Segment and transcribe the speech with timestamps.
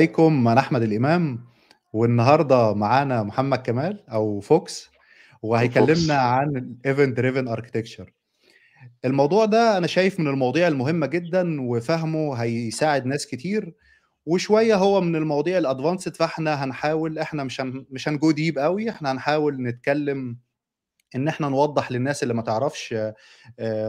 [0.00, 1.44] عليكم أنا أحمد الإمام،
[1.92, 4.90] والنهاردة معانا محمد كمال أو فوكس،
[5.42, 6.14] وهيكلمنا.
[6.14, 8.06] عن الevent driven architecture.
[9.04, 13.74] الموضوع ده أنا شايف من المواضيع المهمة جدًا، وفهمه هيساعد ناس كتير،
[14.26, 19.12] وشوية هو من المواضيع الadvanced فإحنا هنحاول إحنا مش هن مش هنgo deep أوي، إحنا
[19.12, 20.36] هنحاول نتكلم
[21.16, 22.94] إن إحنا نوضّح للناس اللي ما تعرفش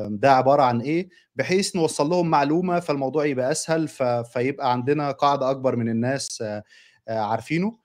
[0.07, 5.49] ده عبارة عن إيه، بحيث نوصّل لهم معلومة فالموضوع يبقى أسهل، ف فيبقى عندنا قاعدة
[5.51, 6.63] أكبر من الناس آآ
[7.09, 7.77] عارفينه.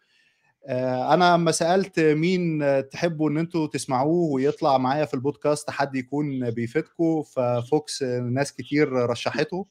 [0.66, 6.50] آآ أنا أمّا سألت مين تحبوا إن أنتم تسمعوه ويطلع معايا في الpodcast حد يكون
[6.50, 9.66] بيفيدكم، ففوكس ناس كتير رشّحته.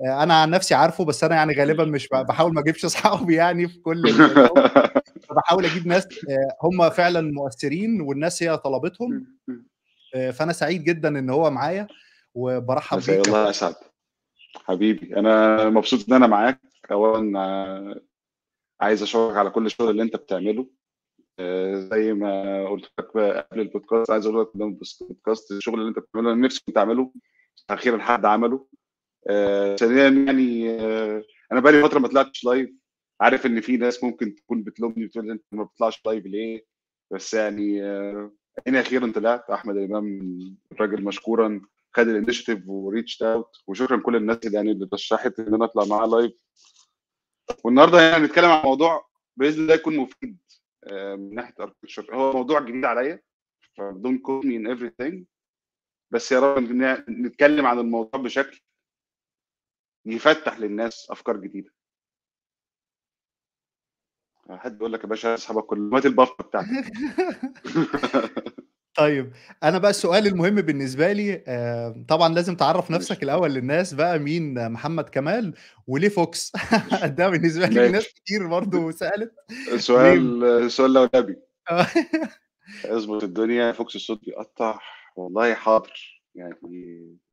[0.00, 3.68] أنا عن نفسي عارفه، بس أنا يعني غالبًا مش ب باحاول ما أجيبش أصحابي يعني
[3.68, 4.02] في كل
[5.32, 9.26] الجو، فباحاول أجيب ناس آآ هم فعلًا مؤثرين والناس هي طلبتهم.
[10.14, 11.88] آآ فأنا سعيد جدًا إن هو معايا،
[12.34, 13.50] وبارحّب مساء بيك الله.
[13.50, 13.74] أسعد.
[14.56, 16.60] حبيبي، أنا مبسوط إن أنا معاك.
[16.90, 18.02] أولًا
[18.80, 20.66] عايز أشكرك على كل الشغل اللي أنت بتعمله.
[21.74, 23.06] زي ما قُلت لك
[23.50, 27.12] قبل الpodcast عايز أقول لك قدام الpodcast الشغل اللي أنت بتعمله أنا نفسي كنت أعمله،
[27.70, 28.66] أخيرًا حد عمله.
[29.76, 30.70] ثانيًا يعني
[31.52, 32.70] أنا بقى لي فترة ما طلعتش live،
[33.22, 36.64] عارف إن في ناس ممكن تكون بتلومني وتقول لي: "أنت ما بتطلعش live ليه؟"
[37.10, 37.82] بس يعني
[38.58, 40.20] أديني أخيرًا طلعت، أحمد الإمام
[40.72, 41.60] الراجل مشكورًا
[41.96, 46.08] خد الinitiative وreached out وشكرًا لكل الناس اللي يعني اللي رشّحت إن أنا أطلع معاه
[46.08, 46.32] live.
[47.64, 50.38] والنهاردة يعني هنتكلم عن موضوع بإذن الله يكون مفيد
[50.84, 53.22] آآ من ناحية architecture هو موضوع جديد عليّا،
[53.78, 55.24] فdon't quote me in everything.
[56.10, 56.72] بس يا رب
[57.10, 58.60] نتكلم عن الموضوع بشكل
[60.06, 61.70] يفتّح للناس أفكار جديدة.
[64.56, 66.68] حد يقول لك يا باشا أصحابك كلهم هات البفة بتاعتك.
[68.98, 72.90] طيب، أنا بقى السؤال المهم بالنسبة لي آآ طبعًا لازم تعرّف.
[72.90, 75.54] نفسك الأول للناس بقى مين محمد كمال،
[75.86, 76.52] وليه فوكس؟
[77.18, 78.08] ده بالنسبة لي ناس.
[78.08, 79.32] كتير برضه ليه؟
[79.76, 81.36] سؤال سؤال لولبي.
[81.70, 81.86] آه.
[82.84, 84.78] اضبط الدنيا، فوكس الصوت بيقطّع،
[85.16, 86.54] والله حاضر، يعني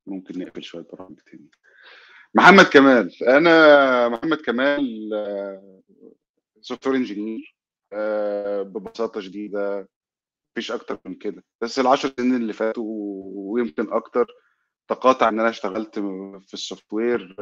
[0.07, 1.49] ممكن نقفل شوية برامج تاني.
[2.33, 5.78] محمد كمال، أنا محمد كمال software
[6.87, 7.53] engineer
[7.93, 9.87] آآ ببساطة شديدة، ما
[10.55, 11.43] فيش أكتر من كده.
[11.61, 12.83] بس ال10 سنين اللي فاتوا
[13.25, 14.27] ويمكن أكتر،
[14.89, 15.99] تقاطع إن أنا اشتغلت
[16.47, 17.33] في الsoftware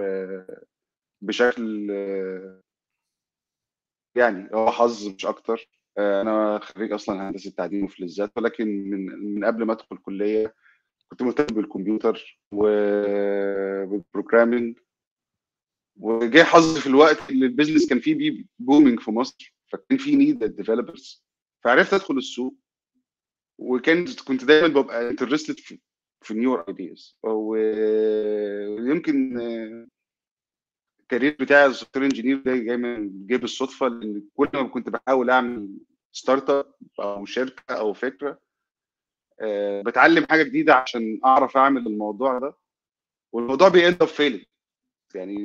[1.21, 1.91] بشكل
[4.17, 5.69] يعني هو حظ مش أكتر.
[5.97, 10.55] آآ أنا خريج أصلًا هندسة تعدين وفلزات، ولكن من من قبل ما أدخل الكلية
[11.11, 14.73] كنت مهتم بالكمبيوتر وبالprogramming
[15.99, 20.37] وجه حظي في الوقت اللي الbusiness كان فيه بي booming في مصر، فكان في need
[20.43, 21.19] للdevelopers
[21.63, 22.55] فعرفت أدخل السوق.
[23.59, 25.79] وكانت كنت دايمًا بابقى interested في
[26.21, 27.15] في newer ideas.
[27.23, 29.07] ويمكن
[31.01, 35.69] الcareer بتاعي الsoftware engineer ده جاي من جه بالصدفة، لإن كل ما كنت باحاول أعمل
[36.17, 36.65] startup
[36.99, 38.39] أو شركة أو فكرة
[39.41, 42.57] آآ باتعلم حاجة جديدة عشان أعرف أعمل الموضوع ده،
[43.31, 44.45] والموضوع up failing.
[45.15, 45.35] يعني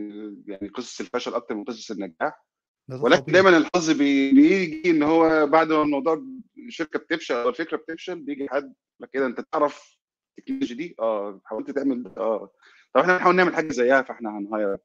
[0.47, 2.45] يعني قصص الفشل أكتر من قصص النجاح،
[2.89, 3.33] ولكن.
[3.33, 6.23] دايمًا الحظ بي بييجي إن هو بعد ما الموضوع
[6.69, 9.99] الشركة بتفشل أو الفكرة بتفشل، بييجي حد لك: "إيه أنت تعرف
[10.39, 12.51] التكنولوجي دي؟ آه، حاولت تعمل؟ آه،
[12.95, 14.79] طب إحنا هنحاول نعمل حاجة زيها فإحنا هنhire."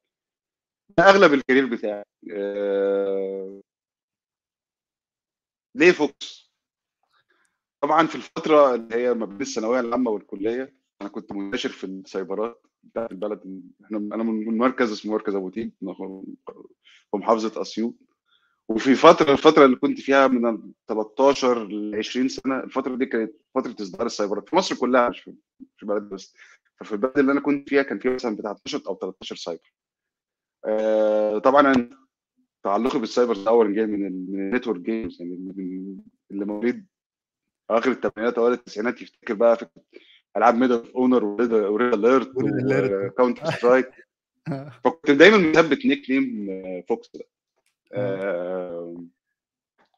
[0.97, 2.03] ده أغلب الcareer بتاعي.
[2.31, 3.61] آآ
[5.75, 6.51] ليه فوكس؟
[7.81, 12.63] طبعًا في الفترة اللي هي ما بين الثانوية العامة والكلية، أنا كنت منتشر في السايبرات
[12.91, 15.71] بتاعة البلد إحنا أنا من مركز اسمه مركز أبو تيج
[17.11, 17.95] في محافظة أسيوط.
[18.69, 24.05] وفي فترة الفترة اللي كنت فيها من ال13 ل20 سنة، الفترة دي كانت فترة إصدار
[24.05, 25.33] السايبرات في مصر كلها مش في
[25.77, 26.35] مش بلد بس.
[26.79, 29.73] ففي البلد اللي أنا كنت فيها كان فيها مثلًا بتاع 12 أو 13 سايبر.
[30.65, 31.89] آآ طبعًا أنا
[32.63, 35.53] تعلقي بالسايبر أولًا جاي من ال من الnetwork games يعني
[36.31, 36.85] اللي مواليد
[37.71, 39.81] أواخر التمانينات أوائل التسعينات يفتكر بقى فكرة
[41.23, 43.93] وred وred alert وred alert وcounter strike.
[44.47, 44.71] آه.
[44.83, 47.23] فكنت دايمًا مثبّت nickname فوكس ده.
[47.93, 48.17] آه.
[48.17, 49.07] آآ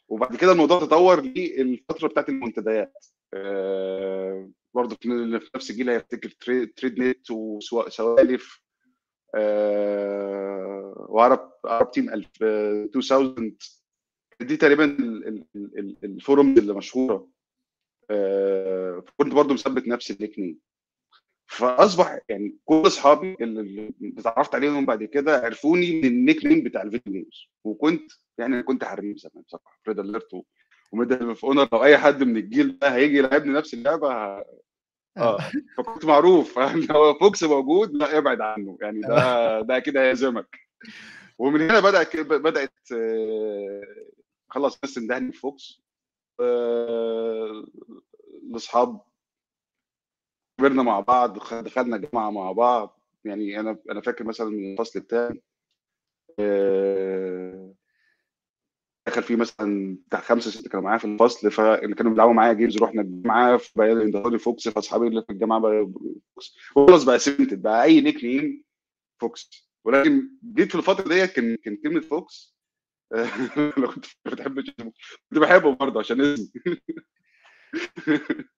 [0.10, 3.06] وبعد كده الموضوع تطوّر للفترة بتاعة المنتديات.
[3.34, 8.62] آآ برضه في نفس الجيل هيفتكر تري TradeNet وسوا سوالف
[9.36, 13.58] آآ وعرب عرب ألف 2000
[14.42, 17.28] دي تقريبًا ال ال ال ال الforums اللي مشهورة.
[18.12, 20.56] آآ كنت برضه مثبّت نفس الnickname.
[21.48, 27.48] فأصبح يعني كل أصحابي اللي اتعرّفت عليهم بعد كده عرفوني من الnickname بتاع الvideo games
[27.64, 30.42] وكنت يعني كنت حريف زمان بصراحة red alert و
[30.96, 34.46] وmedal of honor لو أي حد من الجيل ده هييجي يلعبني نفس اللعبة ه آه.
[35.18, 36.60] آه، فكنت معروف
[36.92, 40.60] هو فوكس موجود لأ ابعد عنه، يعني ده ده أكيد هيهزمك.
[41.38, 43.84] ومن هنا بدأت بدأت آه،
[44.50, 45.89] خلاص تندهني في فوكس آه،
[48.44, 49.02] الاصحاب
[50.60, 51.34] كبرنا مع بعض
[51.64, 53.00] دخلنا جامعه مع بعض.
[53.26, 55.42] يعني أنا أنا فاكر مثلا الفصل بتاعي
[56.40, 57.74] آه،
[59.08, 62.78] دخل فيه مثلا بتاع خمسة ستة كانوا معايا في الفصل فاللي كانوا بيلعبوا معايا games
[62.78, 65.92] رحنا الجامعة فبقى فوكس فأصحابي اللي في الجامعة بقى
[66.76, 67.06] فوكس.
[67.06, 68.64] بقى standard بقى أي nickname
[69.22, 69.70] فوكس.
[69.84, 72.59] ولكن جيت في الفترة ديت كان كان كلمة فوكس
[73.78, 74.60] أنا كنت بحب
[75.30, 76.50] كنت بحبه برضه عشان اسمي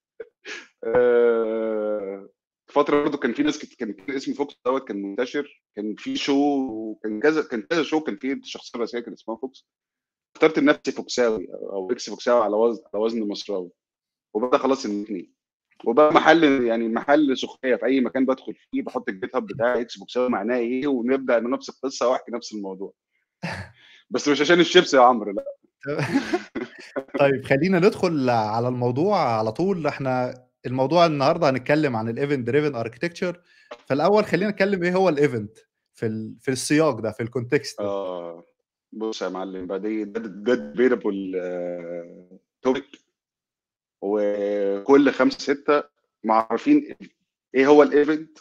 [0.84, 2.30] آه،
[2.68, 7.20] فترة برضه كان في ناس كان اسم فوكس دوت كان منتشر كان في show كان
[7.20, 9.68] كذا كان كذا show كان في الشخصيه الرئيسيه كان اسمها فوكس.
[10.36, 13.72] اخترت لنفسي فوكساوي أو إكس فوكساوي على وزن على وزن مصراوي.
[14.34, 15.34] وبدأ خلاص الاثنين
[15.86, 19.98] وبقى محل يعني محل سخرية في أي مكان بدخل فيه بحط ال GitHub بتاعي إكس
[19.98, 22.94] فوكساوي معناه إيه ونبدأ نفس القصة وأحكي نفس الموضوع.
[24.12, 25.46] بس مش عشان الشيبس يا عمرو لا.
[27.20, 29.88] طيب خلينا ندخل على الموضوع على طول.
[29.88, 30.34] إحنا
[30.66, 33.42] الموضوع النهارده هنتكلم عن ال event driven architecture
[33.86, 35.58] فالأول خلينا نتكلم إيه هو ال event
[35.94, 36.36] في ال...
[36.42, 38.44] في السياق ده في ال context آه
[38.92, 41.42] بص يا معلم بقى دي ده debatable
[42.62, 42.86] topic
[44.02, 45.84] وكل خمسة ستة
[46.24, 46.96] معرفين
[47.56, 48.38] إيه هو ال event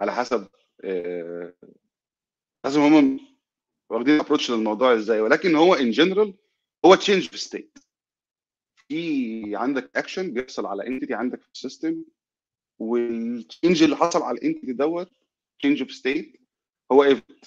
[0.00, 0.48] على حسب
[0.84, 1.54] آه
[2.64, 3.20] لازم هم
[3.90, 5.20] واخدين approach للموضوع إزاي.
[5.20, 6.34] ولكن هو in general
[6.84, 7.78] هو change في state
[8.88, 12.04] في عندك اكشن بيحصل على entity عندك في ال system
[12.78, 15.10] وال change اللي حصل على ال entity دوت
[15.58, 16.40] change في state
[16.92, 17.44] هو event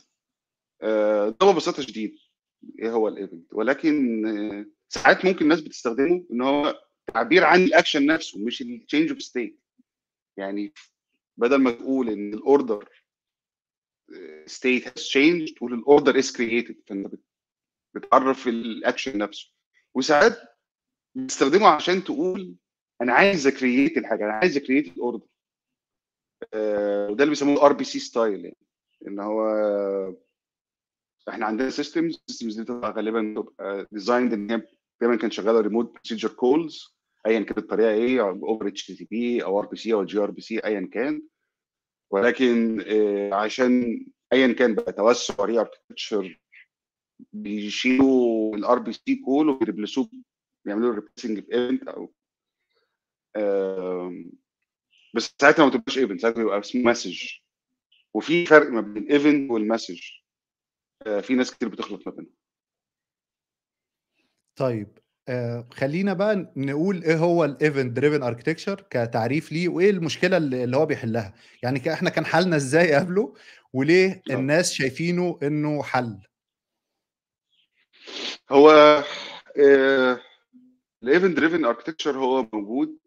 [0.81, 2.15] آه ده ببساطة شديد.
[2.79, 6.81] إيه هو ال event ولكن آه ساعات ممكن الناس بتستخدمه إن هو
[7.13, 9.59] تعبير عن الاكشن نفسه مش ال change of state
[10.37, 10.73] يعني
[11.37, 12.89] بدل ما تقول إن ال order
[14.47, 16.75] state has changed تقول ال order is created.
[16.87, 17.15] فإنت
[17.95, 19.51] بتعرف الاكشن نفسه.
[19.95, 20.37] وساعات
[21.15, 22.55] بتستخدمه عشان تقول
[23.01, 25.27] أنا عايز create الحاجة أنا عايز create ال order
[27.09, 28.57] وده اللي بيسموه RPC style يعني.
[29.07, 29.43] إن هو
[31.29, 34.61] إحنا عندنا systems ال systems دي بتبقى غالبا بتبقى designed إن هي
[35.01, 40.05] دايما كانت شغالة remote procedure calls ايا كانت الطريقة إيه over HTTP أو RPC أو
[40.05, 41.21] gRPC ايا كان.
[42.11, 42.81] ولكن
[43.33, 46.39] عشان ايا كان بقى توسع re-architecture
[47.33, 50.09] بيشيلوا ال RPC call وبي replace وه
[50.65, 52.13] بيعملوا replacing في event أو
[55.15, 57.29] بس ساعتها ما تبقاش event ساعتها بيبقى اسمه message
[58.13, 60.01] وفي فرق ما بين ال event وال message
[61.21, 62.33] في ناس كتير بتخلط ما بينهم.
[64.55, 64.97] طيب
[65.29, 70.77] آه خلينا بقى نقول إيه هو ال event driven architecture كتعريف ليه وإيه المشكلة اللي
[70.77, 71.33] هو بيحلها.
[71.63, 73.33] يعني إحنا كان حلنا إزاي قبله
[73.73, 76.17] وليه الناس شايفينه إنه حل؟
[78.51, 79.03] هو
[81.03, 82.97] ال event driven architecture هو موجود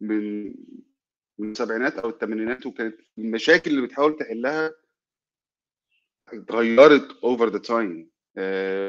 [0.00, 0.44] من
[1.38, 4.72] من السبعينات أو الثمانينات وكانت المشاكل اللي بتحاول تحلها
[6.32, 8.10] اتغيرت over the time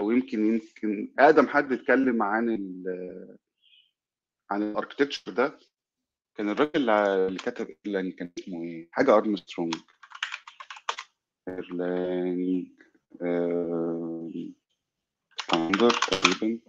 [0.01, 3.37] ويمكن يمكن اقدم حد اتكلم عن ال
[4.51, 5.59] عن ال architecture ده.
[6.35, 9.75] كان الراجل اللي كتب يعني كان اسمه إيه؟ حاجة أرمسترونج.
[11.47, 12.67] Erlang
[15.47, 16.59] founder تقريبا.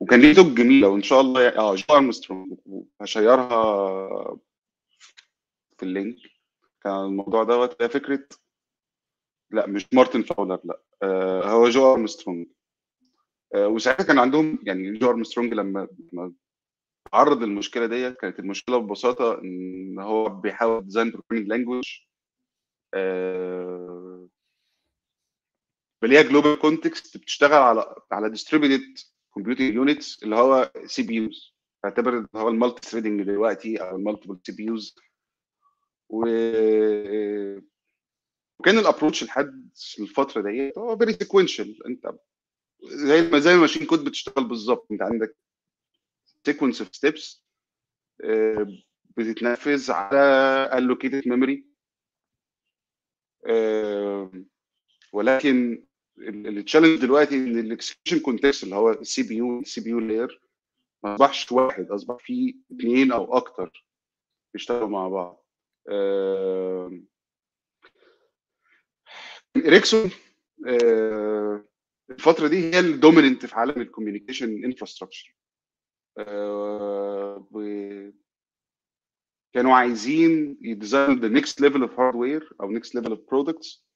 [0.00, 2.58] وكان ليه talk جميلة وإن شاء الله آه جو أرمسترونج.
[3.00, 4.08] هشيرها
[5.78, 6.16] في ال link.
[6.84, 8.28] كان الموضوع دوت فكرة
[9.50, 10.80] لا مش مارتن فاولر لا.
[11.02, 12.46] آه هو جو أرمسترونج.
[13.54, 15.88] آه وساعتها كان عندهم يعني جو أرمسترونج لما
[17.12, 21.84] عرض المشكلة ديت كانت المشكلة ببساطة إن هو بيحاول design programming language
[22.94, 24.28] آه
[26.02, 28.98] بليها global context بتشتغل على على distributed
[29.34, 34.96] computing units اللي هو CPUs اعتبر هو ال multi threading دلوقتي أو ال multiple CPUs
[36.08, 36.26] و
[38.60, 39.68] وكان ال approach لحد
[40.00, 42.12] الفترة ديت هو very sequential انت
[42.82, 44.86] زي ما زي ال machine code بتشتغل بالظبط.
[44.92, 45.36] انت عندك
[46.46, 47.44] sequence of steps
[49.16, 51.60] بتتنفذ على allocated memory
[55.12, 55.86] ولكن
[56.18, 60.40] ال challenge دلوقتي إن ال execution context اللي هو ال CPU ال CPU layer
[61.04, 63.86] ما أصبحش واحد أصبح فيه اثنين أو أكتر
[64.54, 65.46] بيشتغلوا مع بعض.
[69.56, 70.10] اريكسون
[72.10, 75.34] الفترة دي هي ال dominant في عالم ال communication infrastructure
[79.54, 83.86] كانوا عايزين ي design the next level of hardware أو next level of products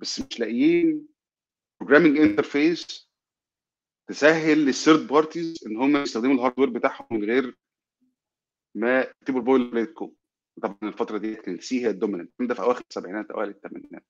[0.00, 1.08] بس مش لاقيين
[1.80, 3.10] programming interface
[4.08, 7.56] تسهل لل third parties إن هم يستخدموا ال hardware بتاعهم من غير
[8.74, 10.14] ما يكتبوا ال boiler code
[10.62, 14.04] طبعا الفترة دي كانت C هي ال dominant ده في أواخر السبعينات أوائل الثمانينات.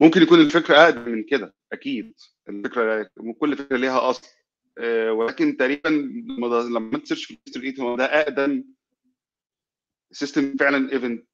[0.00, 2.14] ممكن يكون الفكرة أقدم من كده أكيد
[2.48, 4.28] الفكرة كل فكرة ليها أصل
[4.78, 8.64] آه، ولكن تقريبا لما ت search في ال history هو ده أقدم
[10.12, 11.24] system فعلا event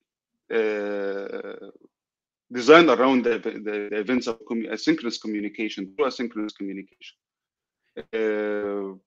[3.22, 4.36] the, the events of
[4.76, 7.16] asynchronous communication through asynchronous communication.
[7.98, 8.98] Uh,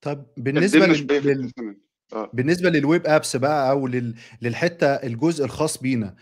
[0.00, 1.06] طب بالنسبة لل...
[1.10, 1.52] لل...
[2.12, 2.30] آه.
[2.32, 4.14] بالنسبة لل web apps بقى أو لل...
[4.42, 6.16] للحتة الجزء الخاص بينا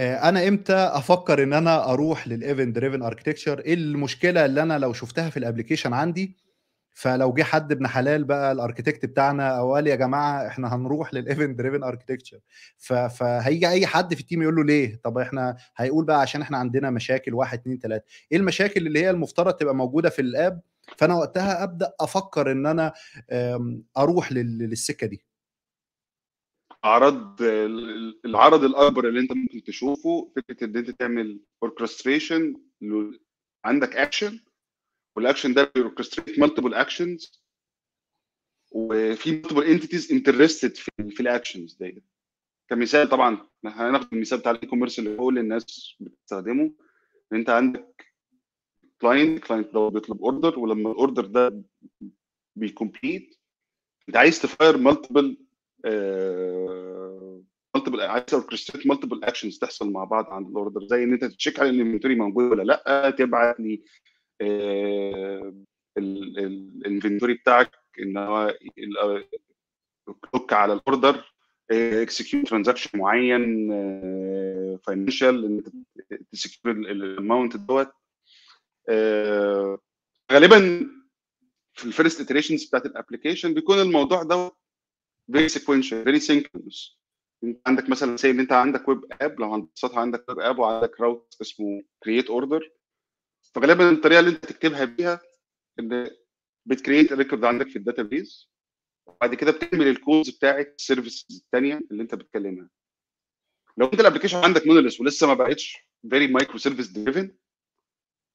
[0.00, 4.92] أنا إمتى أفكر إن أنا أروح لل event driven architecture إيه المشكلة اللي أنا لو
[4.92, 6.36] شفتها في ال application عندي؟
[6.92, 11.14] فلو جه حد ابن حلال بقى ال architect بتاعنا أو قال يا جماعة إحنا هنروح
[11.14, 12.38] لل event driven architecture
[13.10, 16.58] فهيجي أي حد في ال team يقول له ليه؟ طب إحنا هيقول بقى عشان إحنا
[16.58, 18.04] عندنا مشاكل واحد اتنين تلاتة.
[18.32, 20.60] إيه المشاكل اللي هي المفترض تبقى موجودة في ال app؟
[20.96, 22.92] فأنا وقتها أبدأ أفكر إن أنا
[23.98, 25.24] أروح للسكة دي.
[26.84, 27.42] عرض
[28.24, 32.54] العرض الأكبر اللي أنت ممكن تشوفه فكرة إن أنت تعمل orchestration
[33.64, 34.40] عندك action
[35.16, 37.40] وال action ده بي orchestrate multiple actions
[38.72, 42.04] وفي multiple entities interested في, في ال actions ديت
[42.68, 46.74] كمثال طبعا هناخد المثال بتاع ال e-commerce اللي كل الناس بتستخدمه.
[47.32, 48.06] إن أنت عندك
[49.00, 51.62] client client ده بيطلب order ولما ال order ده
[52.56, 53.36] بي complete
[54.08, 55.46] أنت عايز ت fire multiple
[57.74, 61.60] multiple عايز orchestrate multiple actions تحصل مع بعض عند ال order زي إن أنت check
[61.60, 63.82] على ال inventory موجود ولا لأ تبعت لي
[65.98, 67.70] ال inventory بتاعك
[68.02, 68.54] إن هو
[70.32, 71.32] clock على ال order
[71.70, 73.68] execute transaction معين
[74.78, 75.62] financial إن
[76.32, 77.92] ت secure ال amount دوت.
[80.32, 80.90] غالبا
[81.74, 84.52] في ال first iterations بتاعت ال application بيكون الموضوع ده
[85.32, 87.00] very sequential very synchronous
[87.66, 91.36] عندك مثلا say ان انت عندك web app لو هنبسطها عندك web app وعندك route
[91.40, 92.70] اسمه create order
[93.54, 95.20] فغالبا الطريقة اللي انت تكتبها بيها
[95.78, 96.10] إن
[96.66, 98.50] بت create record عندك في ال database
[99.06, 102.70] وبعد كده بتعمل ال calls بتاعت ال services الثانية اللي انت بتكلمها.
[103.76, 105.78] لو انت ال application عندك monolith ولسه ما بقتش
[106.10, 107.36] very microservice driven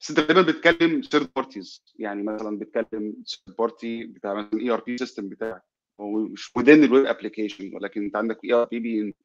[0.02, 5.30] بس انت غالبا بتتكلم third parties يعني مثلا بتتكلم third party بتاع مثلا ERP system
[5.30, 5.64] بتاعك.
[6.02, 9.16] هو مش ال web application ولكن انت عندك ERP بي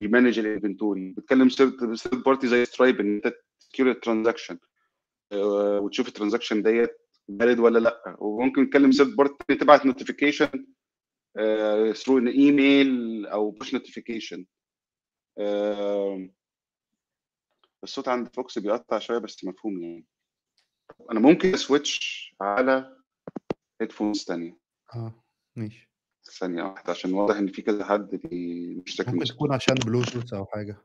[0.00, 4.58] manage ال inventory بتتكلم third party زي Stripe إن انت ت secure ال transaction
[5.34, 6.90] وتشوف ال transaction ديت
[7.38, 8.16] valid ولا لأ.
[8.18, 10.66] وممكن نتكلم third party تبعت notification
[11.92, 14.46] through an email أو push notification
[17.84, 20.06] الصوت عند فوكس بيقطع شوية بس مفهوم يعني.
[21.10, 22.96] أنا ممكن أ switch على
[23.80, 24.58] headphones ثانية
[24.94, 25.24] آه
[25.56, 25.87] ماشي.
[26.30, 30.76] ثانية واحدة عشان واضح إن في كذا حد بيشتكي ممكن تكون عشان بلوتوث أو حاجة.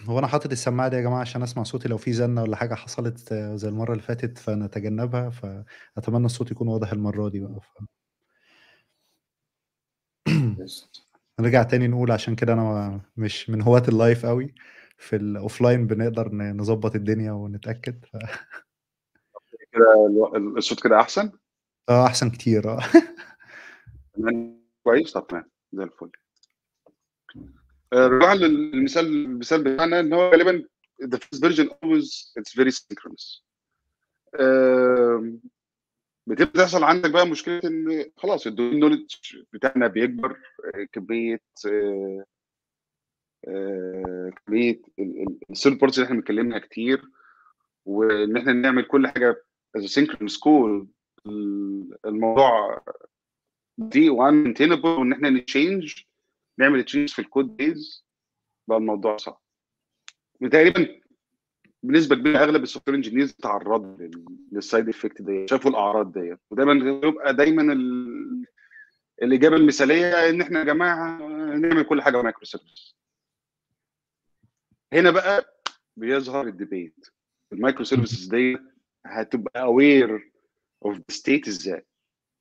[0.00, 2.74] هو أنا حاطط السماعة دي يا جماعة عشان أسمع صوتي لو في زنة ولا حاجة
[2.74, 7.82] حصلت زي المرة اللي فاتت فنتجنبها فأتمنى الصوت يكون واضح المرة دي بقى ف...
[11.40, 14.54] نرجع تاني نقول عشان كده أنا مش من هواة ال live قوي
[14.98, 18.16] في ال offline بنقدر نظبط الدنيا ونتأكد ف...
[19.72, 20.08] كده
[20.56, 21.32] الصوت كده أحسن؟
[21.88, 22.80] آه أحسن كتير آه.
[24.84, 25.50] كويس طب تمام.
[25.72, 26.10] زي الفل.
[27.94, 30.64] رجوعا للمثال المثال بتاعنا إن هو غالبا
[31.04, 33.42] the first version always it's very synchronous.
[36.26, 39.14] بتبدأ تحصل عندك بقى مشكلة إن خلاص ال domain knowledge
[39.52, 40.40] بتاعنا بيكبر
[40.92, 41.40] كمية
[44.46, 44.82] كمية
[45.50, 47.02] ال third parties اللي إحنا بنتكلمها كتير
[47.84, 49.44] وإن إحنا نعمل كل حاجة
[49.76, 50.88] as synchronous call
[52.06, 52.84] الموضوع
[53.78, 55.94] ده unmaintainable وإن إحنا ن change
[56.58, 58.06] نعمل change في ال codebase
[58.68, 59.40] بقى الموضوع صعب.
[60.52, 61.00] تقريبا
[61.82, 64.08] بنسبة كبيرة أغلب ال software engineers تعرضوا
[64.52, 68.46] لل side effect دي شافوا الأعراض ديت ودايما بيبقى دايما ال...
[69.22, 71.18] الإجابة المثالية إن إحنا يا جماعة
[71.56, 72.96] نعمل كل حاجة microservice
[74.92, 75.62] هنا بقى
[75.96, 77.06] بيظهر ال debate ال
[77.52, 78.58] microservices دي
[79.06, 80.32] هتبقى aware
[80.84, 81.86] of the state إزاي؟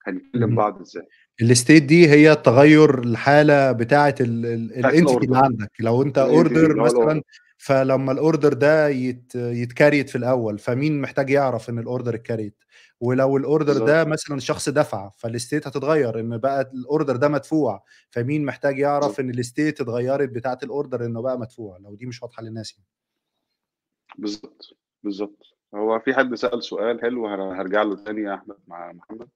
[0.08, 1.08] هنكلم بعض إزاي؟
[1.42, 5.72] ال state دي هي التغير الحالة بتاعه ال entity اللي عندك.
[5.80, 7.22] لو انت order مثلا
[7.58, 12.16] فلما ال order ده يت يت create في الأول فمين محتاج يعرف إن ال order
[12.16, 12.64] ات create
[13.00, 17.28] ولو ال order ده مثلا الشخص دفع فال state هتتغير إن بقى ال order ده
[17.28, 17.84] مدفوع.
[18.10, 22.06] فمين محتاج يعرف إن ال state اتغيرت بتاعه ال order إنه بقى مدفوع لو دي
[22.06, 22.88] مش واضحة للناس يعني.
[24.18, 24.78] بالظبط.
[25.04, 25.58] بالظبط.
[25.76, 29.30] هو في حد سأل سؤال حلو هر- هرجع له تاني يا أحمد مع محمد.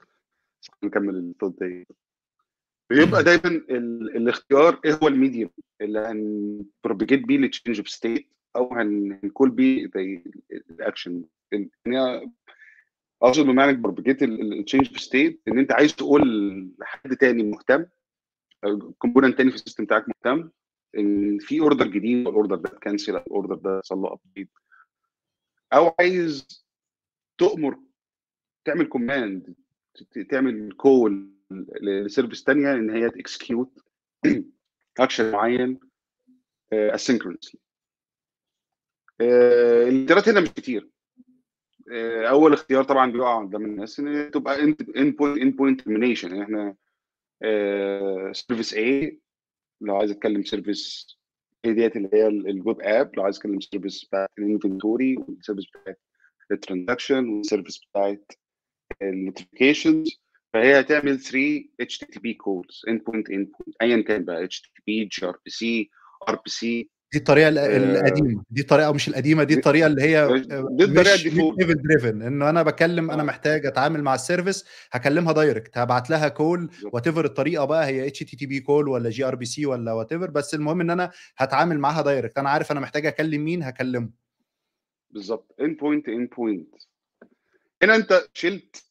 [0.83, 1.87] نكمل الثوت دي
[2.89, 4.17] بيبقى دايما ال...
[4.17, 5.49] الاختيار إيه هو ال medium
[5.81, 9.89] اللي هن propagate بيه ال change of state أو هن- هن call بيه
[10.71, 11.23] الاكشن
[11.85, 12.31] يعني
[13.21, 16.21] أقصد بمعنى propagate ال change of state إن أنت عايز تقول
[16.79, 17.85] لحد تاني مهتم
[18.97, 20.49] component تاني في ال system بتاعك مهتم
[20.97, 24.49] إن في order جديد ال order ده cancel ال order ده حصل له update
[25.75, 26.65] أو عايز
[27.37, 27.79] تؤمر
[28.65, 29.55] تعمل command
[30.29, 31.29] تعمل call
[31.81, 33.79] ل service تانية إن هي ت execute
[34.99, 35.79] action معين
[36.73, 37.55] asynchronously
[39.21, 40.89] الاختيارات هنا مش كتير.
[41.91, 44.71] آه، أول اختيار طبعا بيقع قدام الناس إن تبقى end
[45.11, 46.75] point end point termination يعني إحنا
[48.33, 49.19] service A
[49.81, 51.07] لو عايز أتكلم service
[51.65, 55.28] A ديت اللي هي ال web app لو عايز اتكلم service بتاعت ال inventory وال
[55.28, 55.99] service بتاعت
[56.51, 58.31] ال transaction وال service بتاعت
[59.01, 60.21] ال notifications
[60.53, 65.89] فهي هتعمل 3 HTTP calls end point end point ايا كان بقى HTTP gR PC
[66.29, 70.27] RPC دي الطريقة ال- آه، القديمة دي الطريقة مش القديمة دي دي الطريقة اللي هي
[70.69, 71.13] دي الطريقة
[71.61, 73.25] event driven إنه أنا بكلم أنا آه.
[73.25, 78.59] محتاج أتعامل مع ال service هكلمها direct هبعت لها call whatever الطريقة بقى هي HTTP
[78.59, 82.79] call ولا gRPC ولا whatever بس المهم إن أنا هتعامل معاها direct أنا عارف أنا
[82.79, 84.09] محتاج أكلم مين هكلمه.
[85.09, 86.75] بالظبط end point end point
[87.83, 88.83] هنا أنت شلت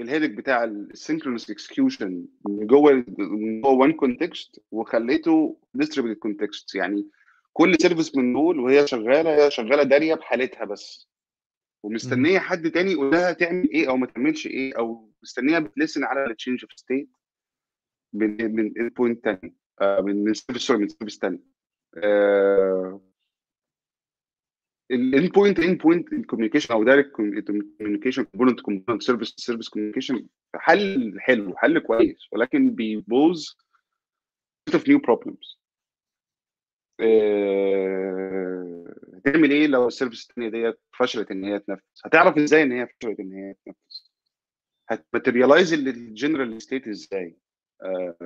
[0.00, 6.74] ال headache بتاع ال synchronous execution من جوه من جوه one context وخليته distributed context
[6.74, 7.06] يعني
[7.58, 11.08] كل service من دول وهي شغالة هي شغالة دارية بحالتها بس.
[11.84, 16.04] ومستنية حد تاني يقول لها تعمل إيه أو ما تعملش إيه أو مستنية بت listen
[16.04, 17.10] على ال change of state
[18.12, 19.54] من من point تاني.
[19.80, 21.40] آه، من من service sorry من service تاني.
[24.90, 30.26] ال end point end point ال communication أو direct communication component component service service communication
[30.54, 33.56] حل حلو حل كويس ولكن بي pose
[34.74, 35.57] of new problems
[39.16, 42.86] هتعمل إيه لو ال service الثانية ديت فشلت إن هي تنفذ؟ هتعرف إزاي إن هي
[42.86, 43.78] فشلت إن هي تنفذ؟
[44.88, 47.36] هت materialize ال general state إزاي؟
[47.82, 48.16] آه،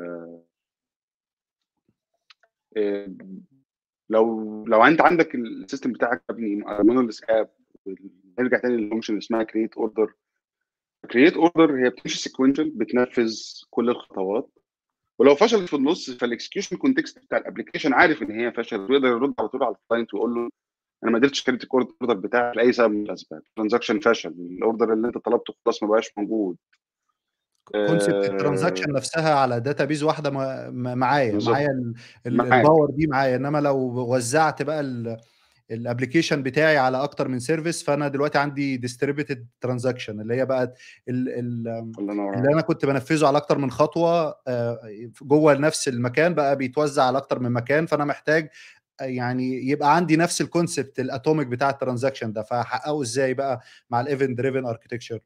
[2.76, 3.08] آه،
[4.08, 7.50] لو لو أنت عندك ال system بتاعك مبني monolith app
[8.38, 10.14] نرجع تاني لل function اسمها create order
[11.10, 13.34] create order هي بتمشي sequential بتنفذ
[13.70, 14.50] كل الخطوات.
[15.22, 19.08] ولو فشلت في النص فال execution context بتاع ال application عارف إن هي فشلت ويقدر
[19.08, 20.48] يرد على طول على ال client ويقول له
[21.04, 23.42] أنا ما قدرتش create ال order بتاعك لأي سبب من الأسباب.
[23.48, 26.56] ال transaction فشل ال order اللي أنت طلبته خلاص ما بقاش موجود.
[27.72, 31.92] concept آه، ال transaction نفسها على database واحدة ما- ما- معايا معايا
[32.26, 33.36] ال power دي معايا.
[33.36, 33.76] إنما لو
[34.14, 34.80] وزعت بقى
[35.70, 40.74] ال application بتاعي على أكتر من service فأنا دلوقتي عندي distributed transaction اللي هي بقى
[41.08, 44.80] ال ال الله ينور اللي أنا كنت بنفذه على أكتر من خطوة آه،
[45.22, 48.48] جوه نفس المكان بقى بيتوزع على أكتر من مكان فأنا محتاج
[49.00, 53.34] آه، يعني يبقى عندي نفس ال concept ال atomic بتاع ال transaction ده فهحققه إزاي
[53.34, 55.20] بقى مع ال event driven architecture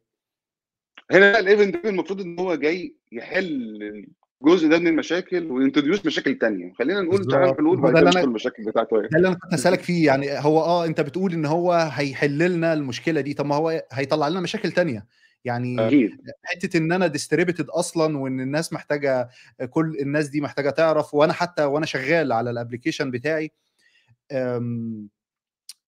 [1.11, 4.07] هنا ال event المفروض إن هو جاي يحل
[4.43, 6.73] الجزء ده من المشاكل وي introduce مشاكل تانية.
[6.73, 9.81] خلينا نقول تعالى حلول وبعد ده كده المشاكل بتاعته إيه ده اللي أنا كنت اسالك
[9.81, 13.35] فيه يعني هو آه أنت بتقول إن هو هيحل لنا المشكلة دي.
[13.35, 15.07] طب ما هو هيطلع لنا مشاكل تانية.
[15.45, 16.11] يعني أكيد.
[16.43, 19.29] حتة إن أنا distributed أصلا وإن الناس محتاجة
[19.71, 23.51] كل الناس دي محتاجة تعرف وأنا حتى وأنا شغال على ال application بتاعي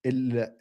[0.07, 0.55] ال-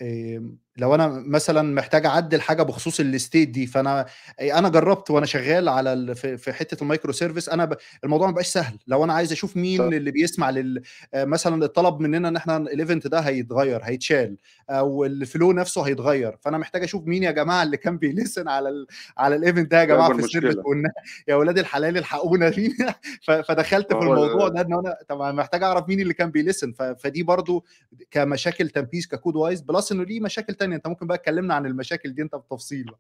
[0.78, 4.06] لو أنا مثلا محتاج أعدل حاجة بخصوص ال state دي فأنا
[4.42, 7.78] أنا جربت وأنا شغال على في حتة ال microservice أنا ب...
[8.04, 8.78] الموضوع ما بقاش سهل.
[8.88, 9.84] لو أنا عايز أشوف مين صح.
[9.84, 10.82] اللي بيسمع لل
[11.14, 14.38] آه، مثلا الطلب مننا إن إحنا ال event ده هيتغير هيتشال
[14.70, 16.38] أو ال flow نفسه هيتغير.
[16.42, 18.88] فأنا محتاج أشوف مين يا جماعة اللي كان بي listen على ال...
[19.18, 20.90] على ال event ده يا جماعة في ال service قلنا
[21.28, 22.78] يا أولاد الحلال الحقونا مين
[23.26, 23.32] ف...
[23.32, 26.72] فدخلت في الموضوع ده إن أنا طبعا محتاج أعرف مين اللي كان بي listen.
[26.72, 26.82] ف...
[26.82, 27.66] فدي برضو
[28.12, 31.66] كمشاكل تنفيذ ك code wise plus إنه ليه مشاكل تانية انت ممكن بقى تكلمنا عن
[31.66, 32.92] المشاكل دي انت بالتفصيل.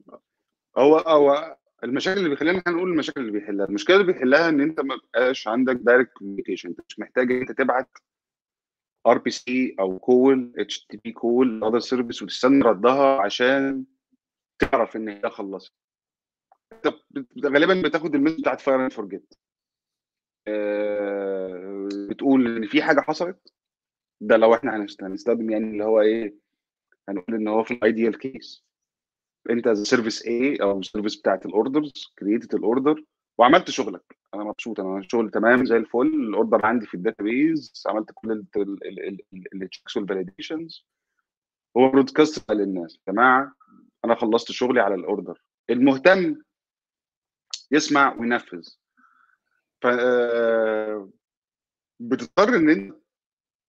[0.77, 3.65] هو هو المشاكل اللي بيخلينا إحنا نقول المشاكل اللي بيحلها.
[3.65, 7.89] المشكلة اللي بيحلها إن أنت ما بقاش عندك direct communication أنت مش محتاج أنت تبعت
[9.07, 13.85] RPC أو call HTTP call other service وتستنى ردها عشان
[14.59, 15.73] تعرف إن هي خلصت.
[17.45, 19.33] غالبا بتاخد ال method بتاعت fire and forget
[22.09, 23.53] بتقول إن في حاجة حصلت
[24.21, 26.35] ده لو إحنا هنست- هنستخدم يعني اللي هو إيه
[27.09, 28.63] هنقول إن هو في ال ideal case
[29.49, 33.03] أنت service A أو ال service بتاعت ال orders created ال order
[33.37, 34.17] وعملت شغلك.
[34.33, 36.07] أنا مبسوط أنا شغل تمام زي الفل.
[36.07, 38.45] ال order عندي في ال database عملت كل
[39.53, 40.85] ال checks وال validations
[41.77, 42.99] هو broadcast للناس.
[43.07, 43.55] يا جماعة
[44.05, 46.41] أنا خلصت شغلي على ال order المهتم
[47.71, 48.67] يسمع وينفذ.
[49.81, 49.87] ف
[51.99, 52.95] بتضطر إن أنت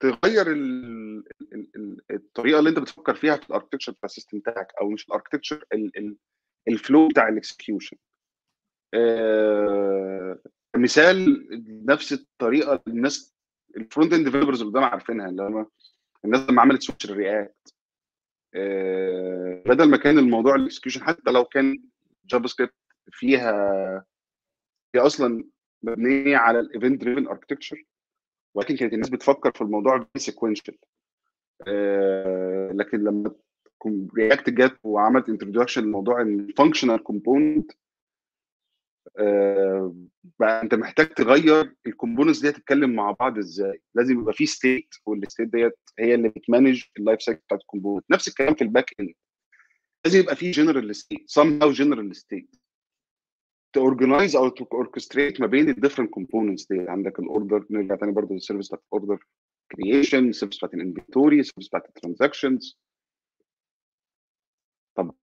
[0.01, 1.08] تغير ال...
[1.53, 1.69] ال...
[1.77, 2.01] ال...
[2.11, 5.13] الطريقة اللي انت بتفكر فيها في ال architecture بتاع ال system بتاعك أو مش ال
[5.13, 5.99] architecture ال...
[5.99, 6.17] ال...
[6.69, 7.97] ال flow بتاع ال execution
[8.95, 10.39] آه...
[10.77, 11.49] مثال
[11.87, 13.35] نفس الطريقة الناس
[13.77, 15.67] ال front end developers اللي قدام عارفينها اللي هم
[16.25, 17.75] الناس لما عملت switch ل React
[18.55, 19.63] آه...
[19.67, 21.83] بدل ما كان الموضوع ال execution حتى لو كان
[22.25, 22.75] JavaScript
[23.11, 24.05] فيها
[24.95, 25.45] هي أصلا
[25.83, 27.85] مبنية على ال event driven architecture
[28.55, 30.79] ولكن كانت الناس بتفكر في الموضوع sequential
[32.73, 33.35] لكن لما
[34.19, 37.73] React جت وعملت introduction لموضوع ال functional component
[39.19, 39.95] آه
[40.41, 44.89] بقى انت محتاج تغير ال components دي تتكلم مع بعض إزاي؟ لازم يبقى في state
[45.07, 48.55] وال state ديت هي اللي بت manage ال life cycle بتاعت ال component نفس الكلام
[48.55, 49.13] في ال back end
[50.05, 52.57] لازم يبقى في general state somehow general state to
[53.73, 58.13] organize أو to orchestrate ما بين ال different components دي عندك ال order نرجع تاني
[58.13, 59.25] برضه للسيرفيس بتاعت الاوردر
[59.73, 62.79] كرييشن السيرفيس بتاعت الانفنتوري السيرفيس بتاعت الترانزاكشنز
[64.95, 65.15] طب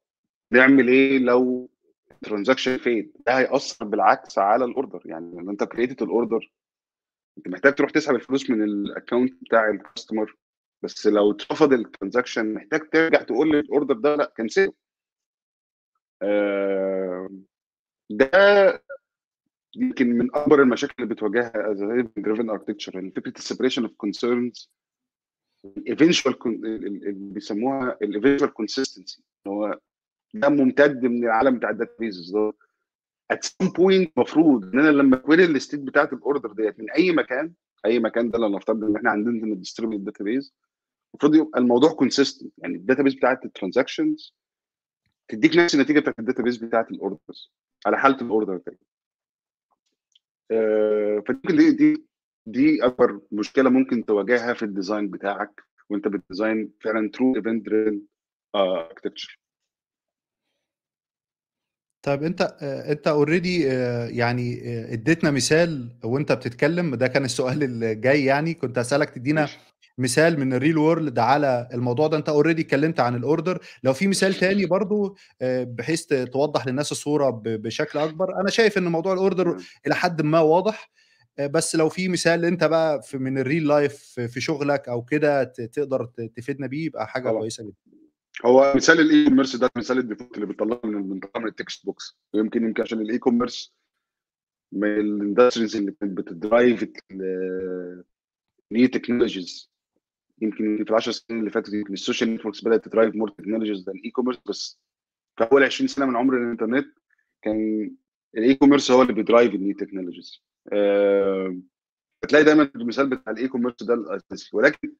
[0.51, 1.69] نعمل إيه لو
[2.21, 6.51] transaction failed ده هيأثر بالعكس على ال order يعني لما أنت created ال order
[7.37, 10.37] أنت محتاج تروح تسحب الفلوس من ال account بتاع ال customer
[10.81, 14.73] بس لو اترفض ال transaction محتاج ترجع تقول لل order ده لأ cancel ه
[16.21, 17.29] آه
[18.09, 18.29] ده
[19.77, 21.79] يمكن من أكبر المشاكل اللي بتواجهها event
[22.17, 24.71] driven architecture فكرة ال separation of concerns
[25.65, 29.79] ال eventual اللي بيسموها ال eventual consistency هو
[30.33, 32.53] ده ممتد من العالم بتاع ال databases ده.
[33.31, 36.79] At some point المفروض إن أنا لما ا query ال state بتاعت ال order ديت
[36.79, 37.53] من أي مكان
[37.85, 40.53] أي مكان ده لو نفترض إن إحنا عندنا distributed database
[41.13, 44.35] المفروض يبقى الموضوع consistent يعني ال database بتاعت ال transactions
[45.27, 47.53] تديك نفس النتيجة بتاعت ال database بتاعت ال orders
[47.85, 48.61] على حالة ال order آه
[50.49, 52.05] فممكن دي دي
[52.45, 57.65] دي أكبر مشكلة ممكن تواجهها في ال design بتاعك وأنت بت design فعلا true event
[57.65, 58.01] driven
[58.55, 59.39] architecture
[62.05, 62.41] طيب أنت
[62.89, 63.63] أنت already
[64.17, 64.61] يعني
[64.93, 69.47] اديتنا مثال وأنت بتتكلم ده كان السؤال اللي جاي يعني كنت هسألك تدينا
[69.97, 72.17] مثال من ال real world على الموضوع ده.
[72.17, 77.41] انت already اتكلمت عن ال order لو في مثال تاني برضو بحيث توضح للناس الصورة
[77.45, 78.41] بشكل أكبر.
[78.41, 80.91] أنا شايف إن موضوع ال order إلى حد ما واضح
[81.39, 85.43] بس لو في مثال أنت بقى في من ال real life في شغلك أو كده
[85.43, 86.05] تقدر
[86.35, 87.29] تفيدنا بيه يبقى حاجة.
[87.29, 87.75] كويسة جدا.
[88.45, 92.17] هو مثال ال e-commerce ده مثال ال default اللي بيطلعه من بنطلعه من ال textbooks
[92.33, 93.73] ويمكن يمكن عشان ال e-commerce
[94.71, 96.85] من ال industries اللي كانت بت drive
[98.71, 99.71] new technologies
[100.41, 103.29] يمكن في ال 10 سنين اللي فاتت يمكن ال social networks بدأت ت drive more
[103.29, 104.79] technologies than ال e-commerce بس
[105.37, 106.87] في أول 20 سنة من عمر الإنترنت
[107.41, 107.91] كان
[108.37, 110.43] ال e-commerce هو اللي بي drive ال new technologies
[110.73, 111.57] أه
[112.23, 114.49] بتلاقي دايما المثال بتاع ال e-commerce ده الأساسي.
[114.57, 114.93] ولكن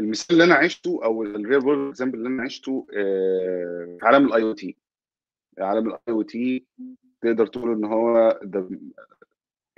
[0.00, 4.26] المثال اللي أنا عشته أو ال real world example اللي أنا عشته أه في عالم
[4.26, 4.76] ال IoT
[5.58, 6.66] عالم ال IoT
[7.20, 8.30] تقدر تقول إن هو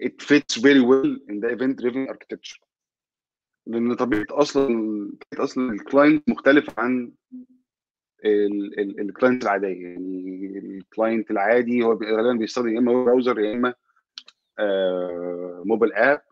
[0.03, 2.61] it fits very well in the event driven architecture.
[3.67, 7.13] لأن طبيعة أصلا أصلا ال client مختلف عن
[8.25, 9.87] ال client العادية.
[9.89, 13.75] يعني ال client العادي هو غالبا بيستخدم يا إما browser يا إما
[15.65, 16.23] mobile app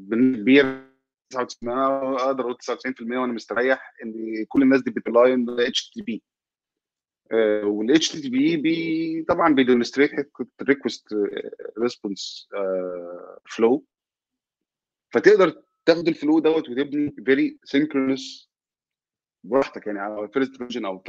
[0.00, 0.80] وبالنسبه
[1.30, 1.72] 99
[2.18, 2.66] أقدر أقول 99%
[3.00, 6.22] وأنا مستريح إن كل الناس دي بت rely HTTP
[7.64, 10.10] وال HTTP طبعا بي demonstrate
[10.62, 11.08] request
[11.78, 12.48] response
[13.50, 13.84] flow
[15.12, 18.50] فتقدر تاخد ال flow دوت وتبني very synchronous
[19.44, 21.02] براحتك يعني على first version أو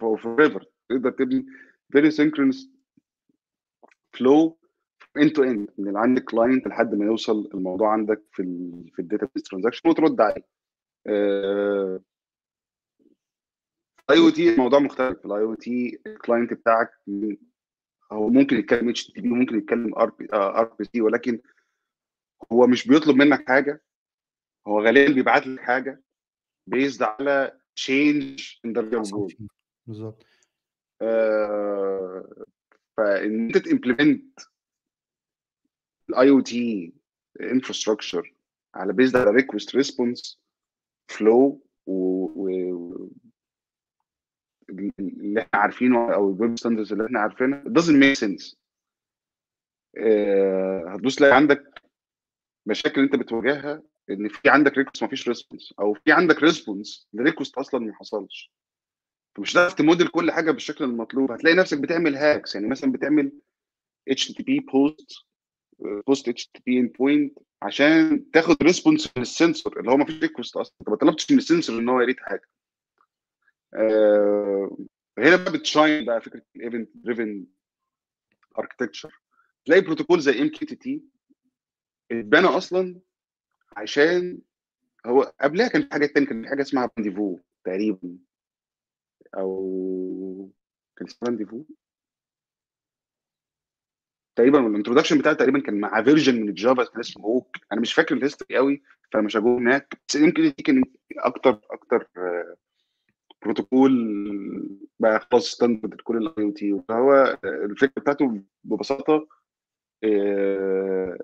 [0.00, 1.46] forever تقدر تبني
[1.92, 2.70] very synchronous
[4.12, 4.58] flow
[5.16, 9.02] end to end من اللي عندك client لحد ما يوصل الموضوع عندك في ال في
[9.02, 10.44] ال database transaction وترد عليه.
[11.06, 12.00] ال
[14.24, 15.26] IoT الموضوع مختلف.
[15.26, 16.90] ال IoT ال client بتاعك
[18.12, 21.40] هو ممكن يتكلم HTTP ممكن يتكلم RPC ولكن
[22.52, 23.82] هو مش بيطلب منك حاجة
[24.66, 26.02] هو غالبا بيبعت لك حاجة
[26.66, 28.80] based على change in the
[29.86, 30.26] بالظبط.
[32.96, 34.40] فإن أنت ت
[36.10, 36.92] implement ال IoT
[37.40, 38.34] infrastructure
[38.74, 40.40] على based على request response
[41.08, 42.48] flow و
[44.98, 48.56] اللي إحنا عارفينه أو ال web standards اللي إحنا عارفينها doesn't make sense.
[49.98, 51.77] آه، هتبص تلاقي عندك
[52.68, 57.18] مشاكل انت بتواجهها إن في عندك request ما فيش response أو في عندك response ل
[57.18, 58.52] request أصلا ما حصلش.
[59.36, 61.32] فمش هتعرف تموديل كل حاجة بالشكل المطلوب.
[61.32, 63.32] هتلاقي نفسك بتعمل hacks يعني مثلا بتعمل
[64.08, 65.12] اتش تي بي بوست
[66.06, 70.04] بوست اتش تي بي اند بوينت عشان تاخد response من ال sensor اللي هو ما
[70.04, 70.74] فيش request أصلا.
[70.80, 72.48] انت ما طلبتش من ال sensor إن هو يريد حاجة.
[73.74, 74.76] آه،
[75.18, 77.46] هنا بقى بت shine بقى فكرة ال event driven
[78.58, 79.20] architecture
[79.64, 81.02] تلاقي بروتوكول زي MQTT
[82.12, 83.00] اتبنى أصلا
[83.76, 84.38] عشان
[85.06, 88.18] هو قبلها كان في حاجات تانية كان في حاجة اسمها بانديفو تقريبا.
[89.34, 90.50] أو
[90.96, 91.64] كان اسمها بانديفو
[94.36, 97.56] تقريبا ال introduction بتاعه تقريبا كان مع version من ال Java كان اسمه hook.
[97.72, 99.94] أنا مش فاكر ال history قوي فمش هجوه هناك.
[100.08, 100.82] بس يمكن دي كان
[101.18, 102.08] أكتر أكتر
[103.42, 103.92] بروتوكول
[105.00, 109.28] بقى خلاص standard كل ال IoT فهو الفكرة بتاعته ببساطة
[110.04, 111.18] آه،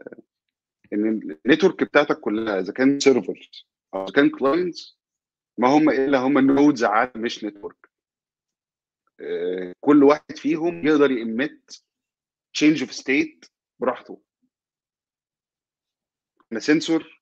[0.94, 4.98] إن ال network بتاعتك كلها إذا كان servers أو إذا كان clients
[5.58, 7.90] ما هم إلا هم nodes على mesh network
[9.20, 11.84] آه، كل واحد فيهم يقدر ي emit
[12.54, 13.44] change of state
[13.78, 14.20] براحته.
[16.52, 17.20] أنا sensor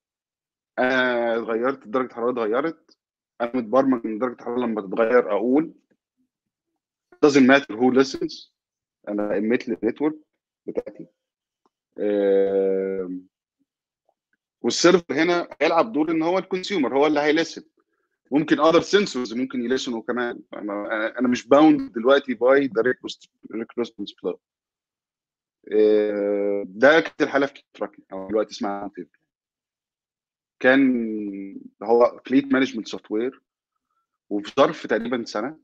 [0.78, 2.98] أنا اتغيرت درجة الحرارة اتغيرت.
[3.40, 5.74] أنا متبرمج ان درجة الحرارة لما تتغير أقول.
[7.26, 8.52] Doesn't matter who listens
[9.08, 10.16] أنا emit لل network
[10.66, 11.06] بتاعتي.
[11.98, 13.10] آه،
[14.62, 17.62] وال server هنا هيلعب دور إن هو ال consumer هو اللي هي listen.
[18.30, 20.40] ممكن other sensors ممكن يلسنوا كمان.
[20.52, 23.30] أنا مش bound دلوقتي by the request
[24.22, 24.40] فلو
[26.64, 28.90] ده كانت الحاله في KeepTruckin أو دلوقتي اسمها.
[30.60, 33.42] كان هو fleet management software
[34.30, 35.58] وفي ظرف تقريبا سنة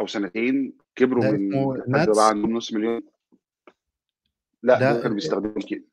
[0.00, 1.50] أو سنتين كبروا من
[2.14, 3.02] بقى عندهم نص مليون.
[4.62, 5.84] لا ده كانوا بيستخدموا كي-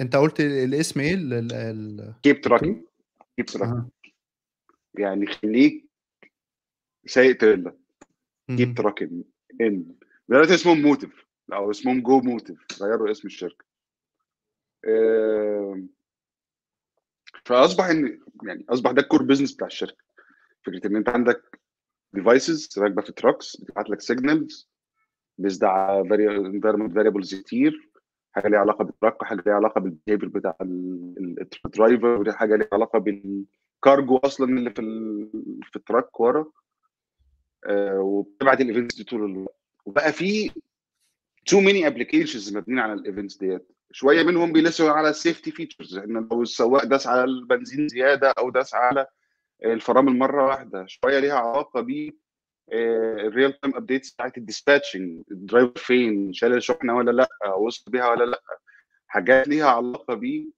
[0.00, 1.14] انت قلت الاسم إيه؟
[2.22, 2.82] KeepTruckin
[3.36, 3.88] KeepTruckin
[4.98, 5.90] يعني خليك
[7.06, 7.76] سايق تريلا.
[8.56, 8.74] Keep.
[8.74, 9.24] Truckin
[9.60, 9.94] ان
[10.28, 11.26] دلوقتي اسمهم Motive.
[11.52, 12.66] أو اسمهم GoMotive.
[12.82, 13.64] غيروا اسم الشركة.
[17.44, 20.04] فأصبح ان يعني أصبح ده ال core business بتاع الشركة.
[20.66, 21.60] فكرة إن أنت عندك
[22.12, 24.70] devices راكبة في trucks بتبعت لك signals
[25.38, 27.85] based على environment variables كتير.
[28.36, 30.56] حاجة ليها علاقة بال truck حاجة ليها علاقة بال behavior بتاع
[31.66, 34.82] ال driver ودي حاجة ليها علاقة بالكارجو أصلا اللي في
[35.62, 36.46] في ال truck ورا.
[37.66, 39.56] آه، وبتبعت ال events دي طول الوقت.
[39.84, 40.50] وبقى في
[41.46, 43.68] too many applications مبنيين على ال events ديت.
[43.92, 48.50] شوية منهم بيلسنوا على ال safety features إن لو السواق داس على البنزين زيادة أو
[48.50, 49.06] داس على
[49.64, 50.86] الفرامل مرة واحدة.
[50.86, 52.10] شوية ليها علاقة ب
[52.72, 57.90] ال real time updates بتاعت ال dispatching ال driver فين شال الشحنة ولا لأ وصل
[57.90, 58.42] بيها ولا لأ.
[59.06, 60.50] حاجات ليها علاقة ب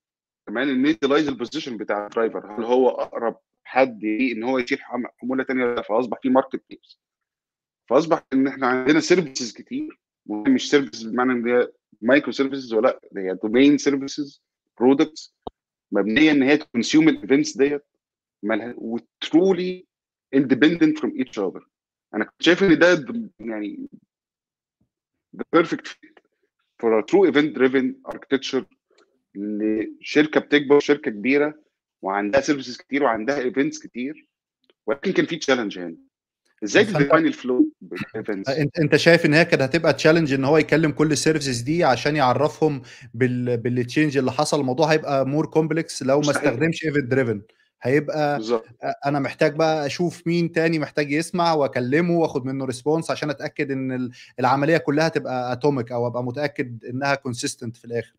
[0.47, 4.59] كمان ال utilize ال position بتاع ال driver هل هو أقرب حد ليه إن هو
[4.59, 7.01] يشيل حم- حمولة ثانية ولا لأ؟ فأصبح في marketplace
[7.91, 10.01] فأصبح إن إحنا عندنا services كتير.
[10.27, 11.69] مش services بمعنى إن هي
[12.01, 14.43] microservices ولا هي domain services
[14.81, 15.35] products
[15.93, 17.85] مبنية إن هي ت consume ال events ديت.
[18.77, 19.87] و truly
[20.35, 21.69] independent from each other
[22.15, 23.05] أنا كنت شايف إن ده
[23.41, 23.89] يعني
[25.37, 26.19] the perfect fit
[26.83, 28.65] for a true event driven architecture
[29.35, 31.55] لشركة بتكبر شركة كبيرة
[32.03, 34.29] وعندها services كتير وعندها events كتير.
[34.87, 35.97] ولكن كان في challenge هنا.
[36.65, 40.45] إزاي ت define ال flow بال events انت شايف إن هي كانت هتبقى challenge إن
[40.45, 42.83] هو يكلم كل ال services دي عشان يعرفهم
[43.15, 47.43] بال بال change اللي حصل؟ الموضوع هيبقى more complex لو ما استخدمش event driven
[47.83, 48.67] هيبقى بالظبط.
[49.07, 53.93] أنا محتاج بقى أشوف مين تاني محتاج يسمع وأكلمه وأخد منه response عشان أتأكد إن
[53.93, 54.11] ال-
[54.41, 58.15] العملية كلها تبقى atomic أو أبقى متأكد إنها consistent في الآخر.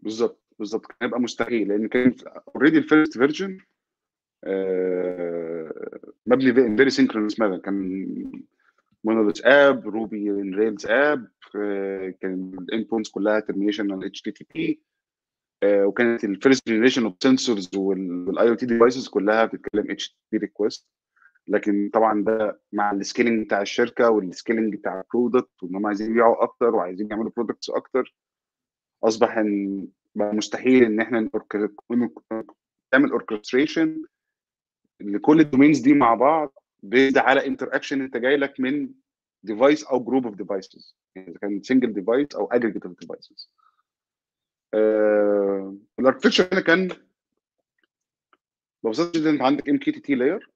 [0.00, 0.86] بالظبط بالظبط.
[0.86, 2.14] كان هيبقى مستحيل لأن كان
[2.54, 3.58] already ال first version
[6.26, 8.32] مبني very synchronous manner كان
[9.04, 11.28] monolith app Ruby on Rails app
[12.20, 14.80] كان ال endpoints كلها termination على HTTP
[15.64, 20.88] وكانت ال first generation of sensors وال IoT devices كلها بتتكلم HTTP request
[21.48, 25.86] لكن طبعا ده مع ال scaling بتاع الشركة وال scaling بتاع ال product وإن هم
[25.86, 28.14] عايزين يبيعوا أكتر وعايزين يعملوا products أكتر
[29.04, 31.30] أصبح إن بقى مستحيل إن إحنا
[32.92, 34.02] نعمل orchestration
[35.00, 38.90] لكل ال domains دي مع بعض based على interaction أنت جاي لك من
[39.42, 43.50] device أو group of devices إذا كان single device أو aggregate of devices
[44.74, 46.88] آه ال architecture هنا كان
[48.84, 50.50] ببساطه جدا انت عندك MQTT layer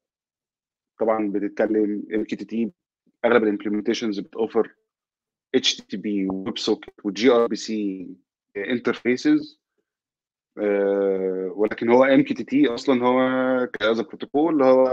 [1.00, 2.72] طبعا بتتكلم MQTT
[3.24, 4.74] أغلب ال implementations بتوفر
[5.54, 8.09] اتش تي بي ويب سوكت وجي ار بي سي
[8.57, 9.61] انترفيسز
[11.57, 14.88] ولكن هو MQTT أصلا هو كذا بروتوكول هو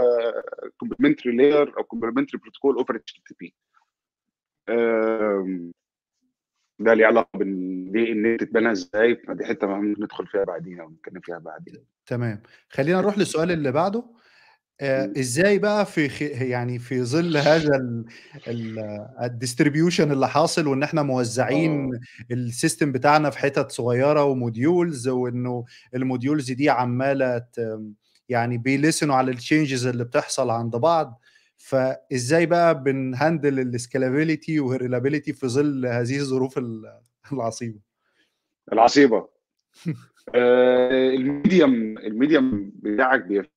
[0.76, 3.54] complementary layer أو complementary protocol over HTTP
[6.78, 11.20] ده ليه علاقة بال إن تتبنى إزاي فدي حتة ممكن ندخل فيها بعدين أو نتكلم
[11.20, 11.74] فيها بعدين
[12.06, 14.04] تمام خلينا نروح للسؤال اللي بعده
[14.80, 16.22] آه، إزاي بقى في خ...
[16.22, 18.04] يعني في ظل هذا
[19.22, 22.00] ال distribution اللي حاصل وإن إحنا موزعين آه.
[22.34, 27.46] ال system بتاعنا في حتت صغيرة و modules وإنه ال modules دي عمالة.
[28.28, 31.20] يعني بيلسنوا على ال changes اللي بتحصل عند بعض
[31.56, 36.60] فإزاي بقى بن handle ال scalability وال reliability في ظل هذه الظروف
[37.32, 37.80] العصيبة؟
[38.72, 39.28] العصيبة.
[40.34, 43.50] آه ال medium ال medium بتاعك بيفرق.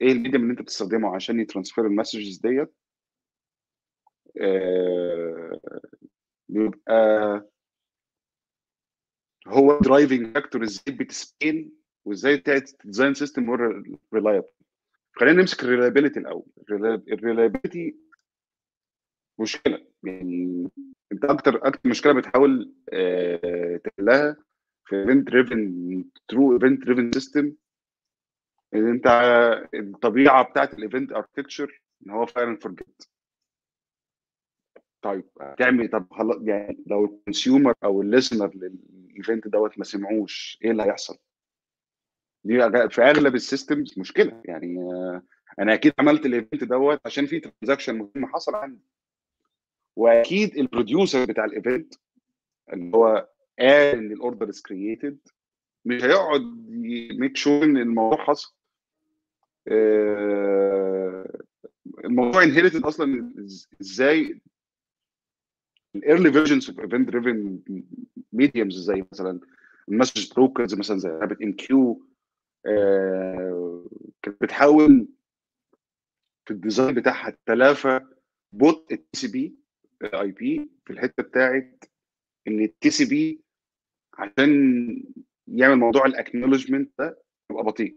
[0.00, 2.74] إيه ال medium اللي أنت بتستخدمه عشان ي transfer ال messages ديت؟
[4.40, 5.60] آه
[6.48, 7.48] بيبقى
[9.46, 11.72] هو driving factor إزاي بتسبين
[12.04, 13.50] وإزاي ت design system
[14.14, 14.48] reliable
[15.12, 16.46] خلينا نمسك ال reliability الأول.
[17.12, 17.96] ال reliability
[19.40, 19.86] مشكلة.
[20.04, 20.68] يعني
[21.12, 24.36] أنت أكتر أكتر مشكلة بتحاول آه تحلها
[24.84, 27.52] في event driven true event driven system
[28.74, 29.06] إن أنت
[29.74, 33.02] الطبيعة بتاعت ال event architecture إن هو fire and forget
[35.02, 39.84] طيب هتعمل طب خلاص يعني لو ال consumer أو ال listener لل event دوت ما
[39.84, 41.18] سمعوش إيه اللي هيحصل؟
[42.44, 44.42] دي في أغلب ال systems مشكلة.
[44.44, 44.78] يعني
[45.58, 48.82] أنا أكيد عملت ال event دوت عشان في transaction مهم حصل عندي.
[49.96, 51.94] وأكيد ال producer بتاع ال event
[52.72, 53.28] اللي هو
[53.58, 55.18] قال إن ال order is created
[55.84, 56.42] مش هيقعد
[57.18, 58.54] make sure إن الموضوع حصل.
[62.04, 63.32] الموضوع inherited أصلا
[63.80, 64.40] إزاي؟
[65.96, 67.58] ال early versions of event driven
[68.32, 69.40] mediums زي مثلا
[69.88, 72.06] ال message brokers مثلا زي RabbitMQ
[74.22, 75.08] كانت بتحاول
[76.44, 78.00] في ال design بتاعها تلافى
[78.52, 81.84] بوت ال TCP/IP في الحتة بتاعت
[82.48, 83.40] إن ال TCP
[84.18, 85.04] عشان
[85.48, 87.96] يعمل موضوع ال acknowledgement ده يبقى بطيء.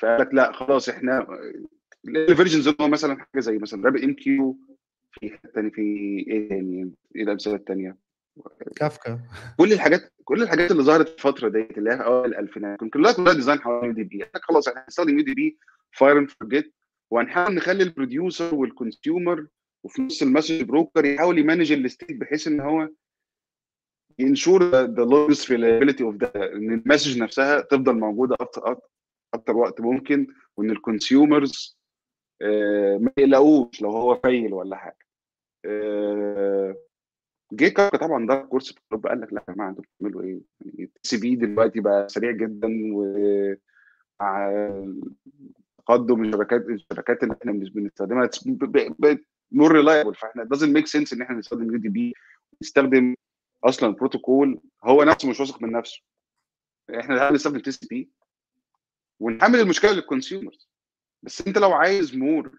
[0.00, 1.26] فقال لك لا خلاص إحنا
[2.08, 4.58] ال versions هو مثلا حاجة زي مثلا RabbitMQ
[5.12, 5.82] في حتة ثانية في
[6.28, 7.96] إيه تاني؟ إيه الأمثلة الثانية
[8.76, 9.20] كافكا.
[9.58, 13.32] كل الحاجات كل الحاجات اللي ظهرت الفترة ديت اللي هي أوائل الألفينات كان كلها كلها
[13.32, 14.24] design حوالين UDP.
[14.34, 15.58] خلاص إحنا هنستخدم UDP
[15.92, 16.74] fire and forget
[17.10, 19.46] وهنحاول نخلي ال producer وال consumer
[19.84, 22.88] وفي نص ال message broker يحاول ي manage ال state بحيث إن هو
[24.18, 28.78] ي ensure the longest reliability of the إن ال message نفسها تفضل موجودة أكتر
[29.34, 31.78] أكتر وقت ممكن وإن ال consumers
[33.00, 35.06] ما يقلقوش لو هو fail ولا حاجة.
[37.52, 40.40] جه كافكا طبعا ده كورس في اوروبا قال لك لا يا جماعة أنتوا بتعملوا إيه؟
[40.60, 43.04] يعني TCP دلوقتي بقى سريع جدا و
[44.20, 44.50] مع
[45.78, 48.28] تقدم الشبكات الشبكات اللي إحنا بنستخدمها
[49.52, 52.14] more reliable فإحنا doesn't make sense إن إحنا نستخدم UDP
[52.62, 53.14] نستخدم
[53.64, 56.00] أصلا بروتوكول هو نفسه مش واثق من نفسه.
[57.00, 58.10] إحنا هنستخدم TCP
[59.20, 60.68] ونحمل المشكلة لل consumers
[61.22, 62.58] بس أنت لو عايز more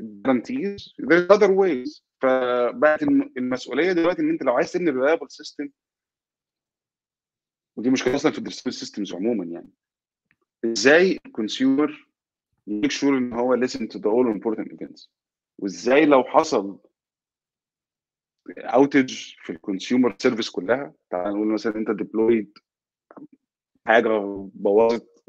[0.00, 2.02] guarantees there's other ways.
[2.24, 3.02] فبقت
[3.36, 5.68] المسؤولية دلوقتي إن أنت لو عايز تبني reliable system
[7.76, 9.70] ودي مشكلة أصلا في ال distributed systems عموما يعني.
[10.64, 12.08] إزاي ال consumer
[12.66, 15.08] ي make sure إن هو listen to the all important events
[15.58, 16.78] وإزاي لو حصل
[18.58, 22.58] outage في ال consumer service كلها؟ تعال نقول مثلا أنت deployed
[23.86, 24.08] حاجة
[24.54, 25.24] بوظت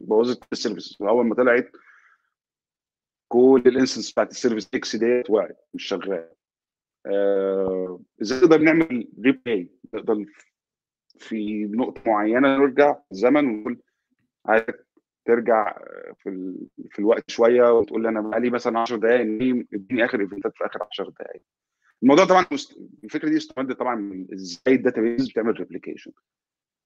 [0.00, 1.70] بوظت ال service وأول ما طلعت
[3.28, 6.30] كل ال instances بتاعت ال service exited وقعت مش شغاله
[7.06, 10.24] آه، إزاي نقدر نعمل replay نقدر
[11.18, 13.80] في نقطة معينة نرجع في الزمن ونقول
[14.46, 14.86] عايزك
[15.24, 15.78] ترجع
[16.18, 16.66] في ال...
[16.90, 19.20] في الوقت شوية وتقول لي أنا بقالي مثلا 10 دقائق
[19.74, 21.42] إديني آخر event ات في آخر 10 دقائق
[22.02, 22.46] الموضوع طبعا
[23.04, 26.12] الفكرة دي استمد طبعا من إزاي ال database بتعمل replication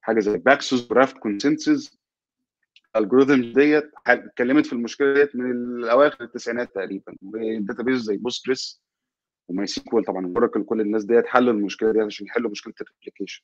[0.01, 2.00] حاجة زي Paxos و Raft consensus
[2.95, 8.81] ال algorithm ديت اتكلمت في المشكلة ديت من اواخر التسعينات تقريبا وال databases زي Postgres
[9.47, 13.43] و MySQL طبعا Oracle كل الناس ديت حلوا المشكلة دي عشان يحلوا مشكلة ال replication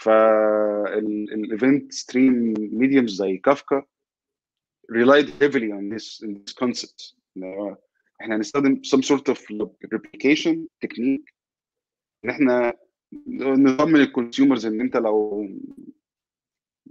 [0.00, 3.82] فال event stream mediums زي Kafka
[4.92, 6.22] relied heavily on this,
[6.62, 6.66] on
[8.20, 9.38] إحنا هنستخدم some sort of
[9.94, 11.32] replication technique.
[12.24, 12.72] إن إحنا
[13.26, 15.48] نظام من ال consumers إن أنت لو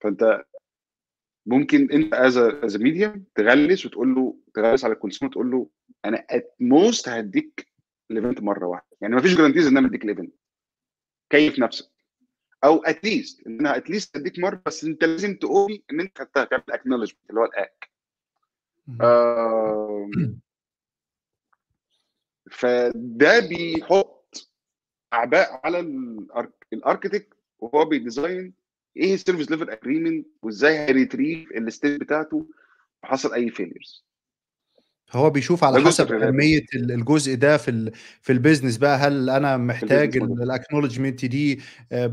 [0.00, 0.44] فأنت
[1.46, 5.70] ممكن أنت as as medium تغلس وتقول له تغلس على ال consumer تقول له
[6.04, 7.68] أنا at most هديك
[8.10, 8.96] ال event مرة واحدة.
[9.00, 10.34] يعني ما فيش guarantees إن أنا أديك ال event
[11.30, 11.90] كيف نفسك؟
[12.64, 16.18] أو at least ان أنا at least اديك مرة بس أنت لازم تقول إن أنت
[16.18, 17.90] خدتها تعمل acknowledgement اللي هو ال ack
[22.50, 24.48] فده بيحط
[25.12, 25.78] أعباء على
[26.72, 28.54] ال architect وهو بي design
[28.96, 32.46] إيه ال service level agreement وإزاي هي retrieve ال state بتاعته
[33.04, 34.04] حصل أي failures
[35.12, 37.90] هو بيشوف على حسب اهميه الجزء ده في
[38.22, 41.60] في ال business بقى هل أنا محتاج ال acknowledgement دي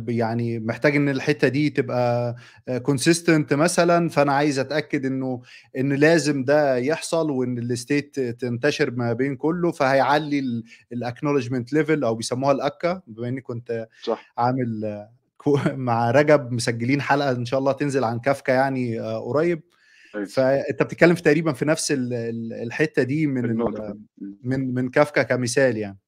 [0.07, 2.35] يعني محتاج إن الحتة دي تبقى
[2.83, 5.41] consistent مثلا فأنا عايز أتأكد إنه
[5.77, 12.03] إن لازم ده يحصل وإن ال state تنتشر ما بين كله فهيعلي ال acknowledgement level
[12.03, 14.33] أو بيسموها ال ack بما إني كنت صح.
[14.37, 15.05] عامل
[15.65, 19.61] مع رجب مسجلين حلقة إن شاء الله تنزل عن كافكا يعني قريب.
[20.23, 21.93] فأنت بتتكلم في تقريبا في نفس
[22.61, 23.57] الحتة دي من
[24.43, 25.99] من من كافكا كمثال يعني.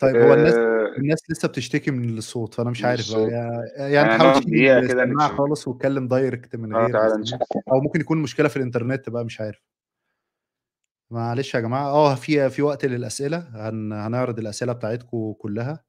[0.00, 0.54] طيب هو الناس
[0.98, 3.30] الناس لسه بتشتكي من الصوت فأنا مش عارف بقى
[3.92, 6.96] يعني تحاول تشيل السماعه خالص واتكلم direct من غير
[7.72, 9.62] أو ممكن يكون مشكلة في الإنترنت بقى مش عارف.
[11.10, 13.38] معلش يا جماعة آه في في وقت للأسئلة.
[13.38, 15.84] هن هنعرض الأسئلة بتاعتكم كلها.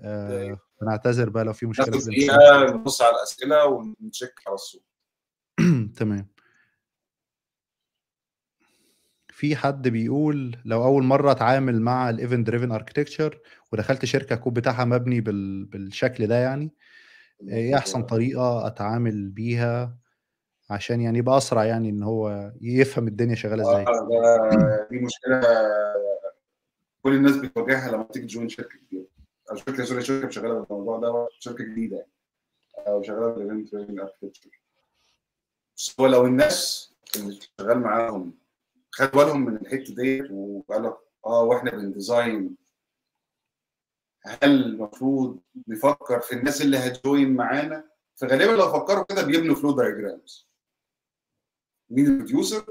[0.00, 2.74] آه بنعتذر بقى لو في مشكلة في الإنترنت.
[2.74, 4.84] نبص على الأسئلة ونتشيك على الصوت.
[5.96, 6.32] تمام.
[9.28, 13.36] في حد بيقول لو أول مرّة أتعامل مع الevent driven architecture
[13.72, 16.74] ودخلت شركة الكود بتاعها مبني بال بالشكل ده يعني،
[17.48, 19.98] إيه أحسن طريقة أتعامل بيها
[20.70, 25.42] عشان يعني يبقى أسرع يعني إن هو يفهم الدنيا شغالة إزاي؟ آه، ده دي مشكلة
[27.02, 29.06] كل الناس بتواجهها لمّا تيجي تjoin شركة كبيرة
[29.50, 32.10] أو شركة سوري شركة شغالة بالموضوع ده شركة جديدة يعني
[32.88, 34.61] أو شغالة بال event driven architecture.
[36.00, 38.38] هو لو الناس اللي شغال معاهم
[38.90, 40.86] خدوا بالهم من الحتة ديت وقال
[41.26, 42.56] آه وإحنا بن design
[44.24, 49.72] هل المفروض نفكر في الناس اللي هت join معانا؟ فغالبا لو فكروا كده بيبنوا flow
[49.72, 50.48] diagrams
[51.90, 52.66] مين ال producer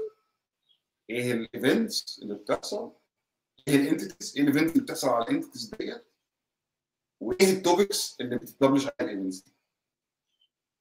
[1.10, 2.92] إيه ال events اللي بتحصل؟
[3.68, 6.04] إيه ال entities إيه ال event اللي بتحصل على ال entities ديت؟
[7.20, 9.52] وإيه ال topics اللي بتت publish على ال events دي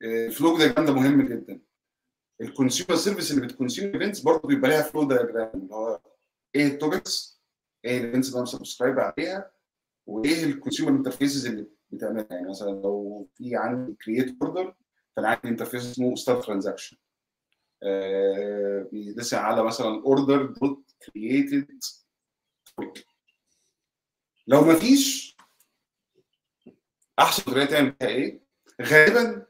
[0.02, 1.62] ال flow diagram ده مهم جدا.
[2.42, 6.00] ال consumer service اللي بت consume events برضه بيبقى لها flow diagram اللي هو
[6.56, 7.42] إيه ال topics
[7.86, 9.52] إيه ال events اللي أنا subscribe عليها
[10.06, 12.28] وإيه ال consumer interfaces اللي بتعملها.
[12.32, 14.76] يعني مثلا لو في عندي create order
[15.16, 16.98] فأنا عندي interface اسمه start transaction
[18.92, 21.80] بيدس على مثلا order dot created
[24.48, 25.38] لو ما فيش
[27.20, 28.42] أحسن طريقة تعمل إيه؟
[28.82, 29.46] غالبا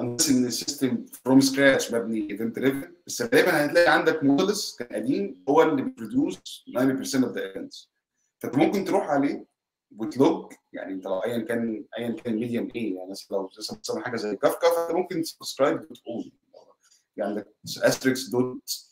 [0.00, 4.88] unless ان ال system from scratch مبني event driven بس غالبا هتلاقي عندك modules كان
[5.02, 7.90] قديم هو اللي بي produce 90% of the events
[8.38, 9.46] فأنت ممكن تروح عليه
[9.96, 14.00] وت log يعني أنت لو ايا كان ايا كان medium إيه يعني مثلا لو مثلا
[14.00, 16.32] حاجة زي كافكا فأنت ممكن ت subscribe وتقول
[17.16, 18.88] يعني عندك asterisk dot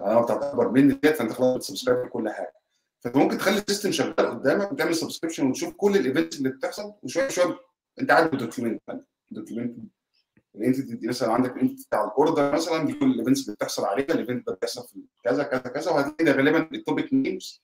[0.00, 2.54] أنا بتاعت أكبر مني ديت فأنت خلاص بت subscribe لكل حاجة.
[3.00, 6.94] فأنت ممكن تخلي ال system شغال قدامك وتعمل subscription وتشوف كل ال events اللي بتحصل
[7.02, 7.58] وشوية شوية
[8.00, 12.84] أنت عارف document document ال entity دي مثلا عندك ال entity بتاع ال order مثلا
[12.86, 15.90] دي كل ال events اللي بتحصل عليها ال event ده بيحصل في كذا كذا كذا
[15.90, 17.62] وهتلاقي غالبا ال topic names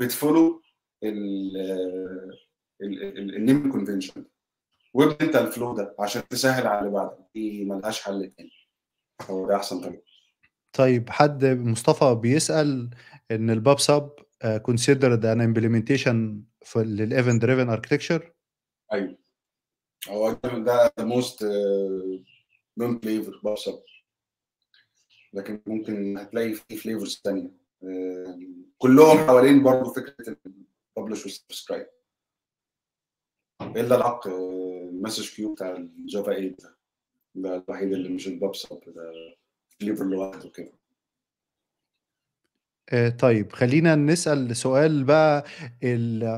[0.00, 0.62] بت follow
[2.82, 4.24] ال name convention
[4.94, 8.50] وابدا انت ال flow ده عشان تسهل على اللي بعدك دي ملهاش حل تاني.
[9.22, 10.02] هو ده أحسن طريقة.
[10.72, 12.90] طيب حد مصطفى بيسأل
[13.30, 14.10] إن ال pub sub
[14.44, 16.16] considered an implementation
[16.76, 18.32] لل event driven architecture
[18.92, 19.18] أيوه.
[20.08, 21.44] هو ده most
[22.78, 23.82] known flavor sub
[25.32, 27.50] لكن ممكن هتلاقي في flavors ثانية
[28.78, 30.36] كلهم حوالين برضه فكرة
[30.96, 31.86] ال publish وال subscribe
[33.62, 36.76] إلا العق ال message queue بتاع ال Java 8 ده.
[37.34, 39.12] ده الوحيد اللي مش ال pub sub ده
[39.80, 40.72] flavor لوحده كده.
[43.18, 45.44] طيب خلينا نسأل سؤال بقى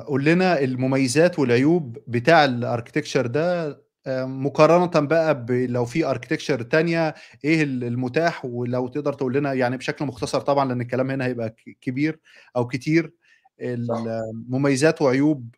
[0.07, 6.62] قول لنا المميزات والعيوب بتاع ال architecture ده آه، مقارنة بقى ب- لو في architecture
[6.62, 11.24] تانية إيه ال- المتاح؟ ولو تقدر تقول لنا يعني بشكل مختصر طبعا لأن الكلام هنا
[11.24, 12.20] هيبقى ك- كبير
[12.57, 13.12] أو كتير
[13.61, 15.55] المميزات وعيوب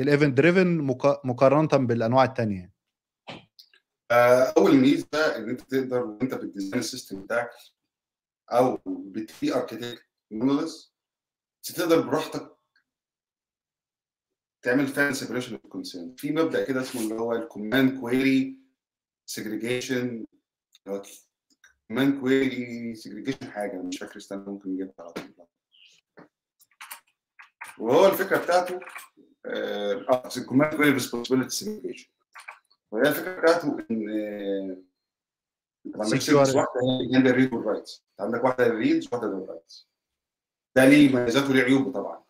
[0.00, 0.76] ال event driven
[1.24, 2.72] مقارنة بالأنواع التانية.
[4.10, 7.50] آه، أول ميزة إن أنت تقدر وانت بت design ال system بتاعك
[8.52, 10.86] أو بتفي architect monolith
[11.62, 12.56] تقدر براحتك
[14.62, 18.58] تعمل فعلا separation of concern في مبدأ كده اسمه اللي هو ال command query
[19.26, 20.26] segregation
[21.88, 25.46] command query segregation حاجة مش فاكر استنى ممكن نجيبها على طول.
[27.78, 28.80] وهو الفكرة بتاعته
[29.46, 32.08] آه ال command query responsibility segregation
[32.90, 34.82] وهي الفكرة بتاعته إن آه،
[35.84, 36.70] ما عندكش واحدة
[37.12, 39.88] جنب ال read وال writes عندك واحدة لل reads وواحده لل writes
[40.76, 42.22] ده ليه؟ مميزاته وليه عيوبه طبعا.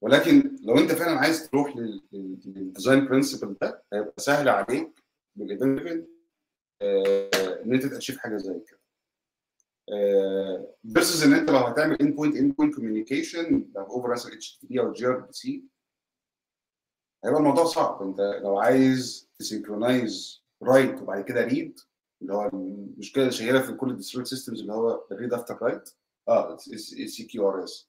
[0.00, 5.04] ولكن لو انت فعلا عايز تروح لل- لل- لل design principle ده هيبقى سهل عليك
[5.36, 6.06] بال event
[7.64, 8.78] إن انت ت achieve حاجة زي كده.
[10.94, 14.92] versus إن انت لو هتعمل end point end point communication لو over مثلا HTTP أو
[14.92, 15.64] gRPC
[17.24, 18.02] هيبقى الموضوع صعب.
[18.02, 21.80] انت لو عايز ت synchronise write وبعد كده read
[22.22, 25.58] اللي هو المشكلة اللي شهيره في كل ال distributed systems اللي هو ال read after
[25.62, 25.90] write
[26.28, 27.88] آه CQRS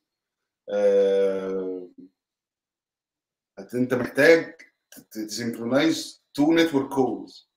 [3.73, 4.55] انت محتاج
[4.99, 7.49] ت synchronise two network calls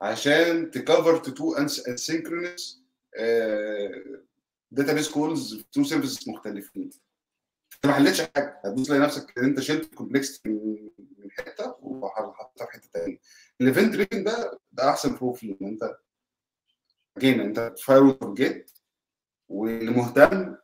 [0.00, 2.80] عشان ت cover two two asynchronous
[4.70, 6.90] database calls two services مختلفين.
[7.84, 8.60] ما حلتش حاجة.
[8.64, 13.18] هتبص تلاقي نفسك إن أنت شلت ال complex من حتة وحطيتها في حتة ثانية
[13.60, 15.56] ال event driven ده ده أحسن pro فيه.
[15.62, 15.96] إن أنت
[17.18, 18.70] جينا أنت fire و forget
[19.48, 20.56] واللي مهتم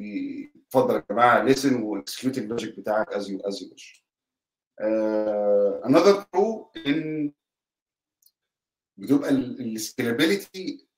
[0.00, 4.04] اتفضل يا جماعة listen و execute ال logic بتاعك as you as you wish
[5.86, 7.32] another pro إن
[8.96, 10.88] بتبقى ال scalability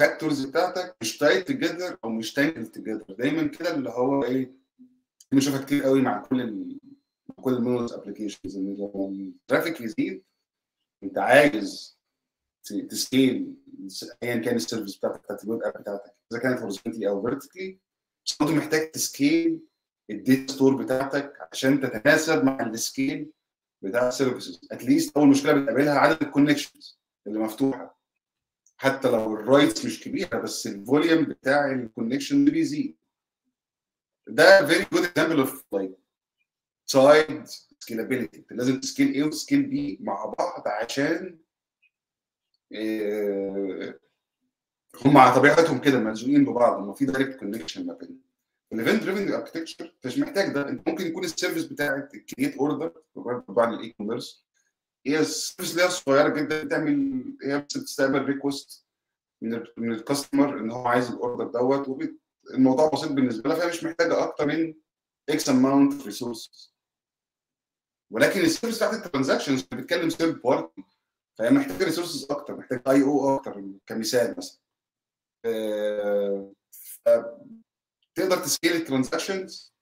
[0.00, 4.52] factors بتاعتك مش tight together أو مش tangled together دايما كده اللي هو إيه
[5.32, 6.78] بنشوفها كتير قوي مع كل ال
[7.42, 10.24] كل ال monolith applications إن لما ال traffic يزيد
[11.02, 11.98] أنت عايز
[12.88, 13.54] ت scale
[14.22, 17.78] ايا كان ال service بتاعتك بتاعت ال web app بتاعتك إذا كانت horizontally أو vertically
[18.26, 19.60] بس برضه محتاج ت scale
[20.10, 23.30] ال data store بتاعتك عشان تتناسب مع ال scale
[23.82, 27.99] بتاع ال services at least أول مشكلة بتقابلها عدد ال connections اللي مفتوحة.
[28.80, 32.96] حتى لو ال writes مش كبيرة بس ال volume بتاع ال connection بيزيد.
[34.26, 35.98] ده very good example of like
[36.86, 37.46] side
[37.78, 41.38] scalability انت لازم ت scale A وت scale B مع بعض عشان
[42.72, 44.00] إيه
[45.04, 46.82] هم على طبيعتهم كده ملزوقين ببعض.
[46.82, 48.20] هم في direct connection ما بينهم.
[48.72, 50.82] ال event driven architecture مش محتاج ده.
[50.86, 52.92] ممكن يكون ال service بتاعت ال create order
[53.48, 54.49] طبعا ال e-commerce
[55.06, 58.86] هي ال service اللي هي صغيره جدا بتعمل هي بس بتستقبل request
[59.42, 62.00] من من ال customer ان هو عايز ال order دوت
[62.54, 64.74] الموضوع بسيط بالنسبة لها فهي مش محتاجة أكتر من
[65.28, 66.74] X amount resources
[68.12, 70.84] ولكن ال service بتاعت ال transactions بتتكلم third party
[71.38, 74.60] فهي محتاجة resources أكتر محتاجة IO أكتر كمثال مثلا.
[75.44, 76.52] آه،
[78.14, 79.74] تقدر ت scale ال transactions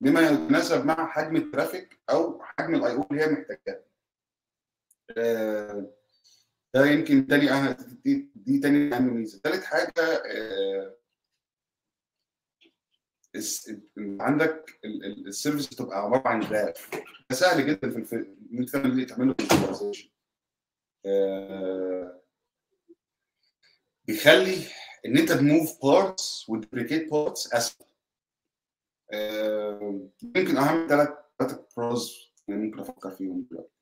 [0.00, 3.84] بما يتناسب مع حجم ال traffic أو حجم ال IO اللي هي محتاجاه.
[6.74, 9.40] ده يمكن تاني أهم دي, دي تاني أهم ميزة.
[9.40, 10.96] تالت حاجة آه،
[14.20, 16.90] عندك ال- ال- ال service بتبقى عبارة عن graph.
[17.32, 20.08] سهل جدا في الف- إن أنت تعمل تعمل له visualization.
[21.06, 22.22] آه،
[24.06, 24.56] بيخلي
[25.06, 27.86] إن أنت ت move parts و deprecate parts أسهل.
[29.12, 33.75] آه، يمكن أهم ثلاث ثلاث pros ممكن أفكر فيهم دلوقتي.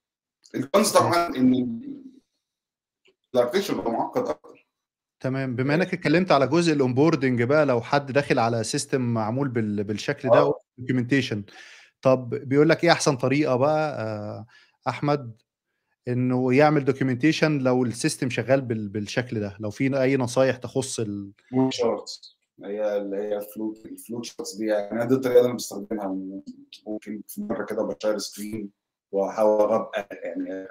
[0.55, 1.81] ال cons طبعا إن
[3.35, 4.69] ال architecture بقى معقد أكتر.
[5.21, 5.57] تمام.
[5.57, 9.85] بما إنك اتكلمت على جزء ال onboarding بقى لو حد داخل على system معمول بال-
[9.85, 10.55] بالشكل ده آه.
[10.79, 11.45] documentation
[12.03, 14.47] طب بيقول لك إيه أحسن طريقة بقى آه،
[14.89, 15.43] أحمد؟
[16.09, 21.01] إنه يعمل documentation لو ال system شغال بال- بالشكل ده لو في أي نصايح تخص
[21.01, 21.33] ال...
[21.71, 25.57] charts هي اللي هي ال flow ال flow charts دي يعني دي الطريقة اللي أنا
[25.57, 26.07] بستخدمها
[26.87, 28.71] ممكن في مرة كده ب share screen
[29.15, 29.87] واحاول
[30.25, 30.69] يعني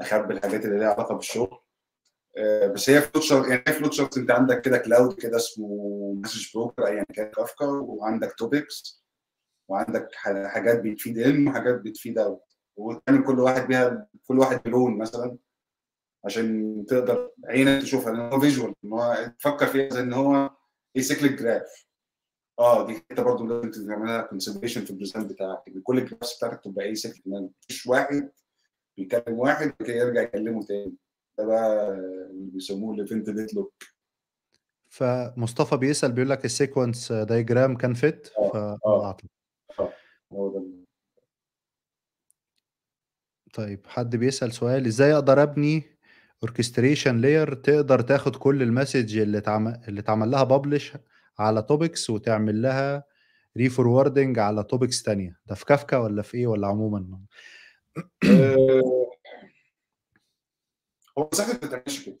[0.00, 1.58] اخبي الحاجات اللي ليها علاقة بالشغل.
[2.36, 4.18] آه، بس هي flow chart يعني هي flow chart.
[4.18, 5.68] أنت عندك كده cloud كده اسمه
[6.24, 9.04] message broker ايا كان كافكا وعندك topics
[9.68, 10.08] وعندك
[10.46, 12.42] حاجات بت feed in وحاجات بت feed out
[12.76, 15.38] وتعمل كل واحد بيها كل واحد بلون مثلا
[16.24, 20.50] عشان تقدر عينك تشوفها لأن هو visual إن هو تفكر فيها زي إن هو
[20.96, 21.86] acyclic graph
[22.58, 25.62] آه دي حتة برضه لازم تعملها consideration في ال present بتاعك.
[25.68, 28.30] إن كل ال graphs بتاعتك تبقى acyclic مفيش واحد
[28.96, 30.94] بيكلم واحد يرجع يكلمه تاني.
[31.38, 31.88] ده بقى
[32.30, 33.72] اللي بيسموه ال event deadlock
[34.88, 39.28] فمصطفى بيسأل بيقول لك ال sequence diagram كان fit ف أعتقد.
[39.80, 39.92] آه
[40.32, 40.58] هو ده.
[40.58, 40.84] ال-
[43.54, 45.82] طيب حد بيسأل سؤال إزاي أقدر أبني
[46.42, 50.92] orchestration layer تقدر تاخد كل ال message اللي اتعمل اللي اتعمل لها publish
[51.38, 53.04] على topics وتعمل لها
[53.56, 55.40] reforwarding على topics تانية.
[55.46, 57.18] ده في كافكا ولا في إيه ولا عموما؟
[58.24, 59.10] آه،
[61.18, 62.18] هو صح انت ما تعملش كده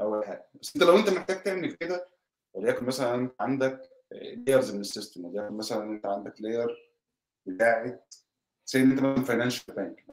[0.00, 0.48] أول حاجة.
[0.60, 2.06] بس أنت لو أنت محتاج تعمل كده
[2.54, 6.92] وليكن مثلا أنت عندك layers من ال system وليكن مثلا أنت عندك layer
[7.46, 8.14] بتاعت
[8.66, 10.06] زي أنت مثلا financial bank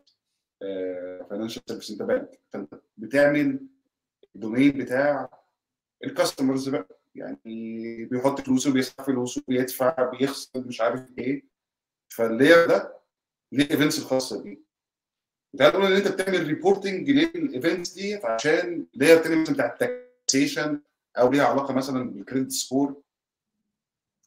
[1.30, 3.60] financial service أنت بانك فأنت بتعمل
[4.36, 5.30] ال domain بتاع
[6.03, 7.03] ال customers بقى.
[7.16, 11.43] يعني بيحط فلوسه بيسحب فلوسه بيدفع بيخسر مش عارف إيه.
[12.09, 12.97] فال layer ده
[13.51, 14.57] ليه ال events الخاصة بيه
[15.57, 20.82] تعالوا ان انت بتعمل reporting لل events دي عشان layer تاني مثلا بتاع ال taxation
[21.18, 23.01] أو ليها علاقة مثلا بال credit score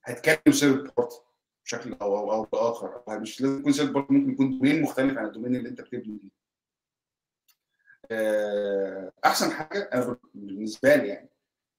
[0.05, 1.17] هتكلم third party
[1.65, 3.21] بشكل أو أو أو بآخر.
[3.21, 6.19] مش لازم يكون third party ممكن يكون domain مختلف عن ال domain اللي انت بتبني
[6.19, 6.31] فيه
[8.11, 11.31] آه، أحسن حاجة أنا بالنسبة لي يعني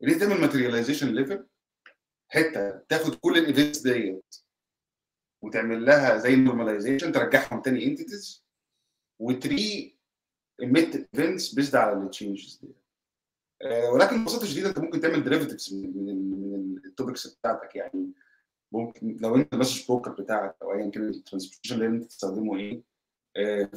[0.04, 1.48] انت تعمل materialization level
[2.32, 4.36] حتة تاخد كل ال events ديت
[5.44, 8.46] وتعمل لها زي normalization ترجعهم تاني entities
[9.20, 9.98] وت
[10.62, 12.76] re-emit events based على ال changes دي.
[13.62, 17.76] آه، ولكن ببساطة شديدة أنت ممكن تعمل derivatives من من ال topics بتاعتك.
[17.76, 18.14] يعني
[18.72, 22.58] ممكن لو أنت ال message broker بتاعك أو ايا كان ال transportation اللي أنت تستخدمه
[22.58, 22.84] إيه
[23.38, 23.70] آه،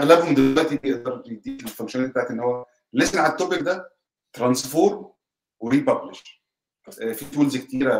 [0.00, 3.92] أغلبهم دلوقتي بيقدر يديك ال function بتاعت إن هو listen على ال topic ده
[4.32, 5.12] transform
[5.60, 6.42] و republish
[6.90, 7.94] في tools كتيرة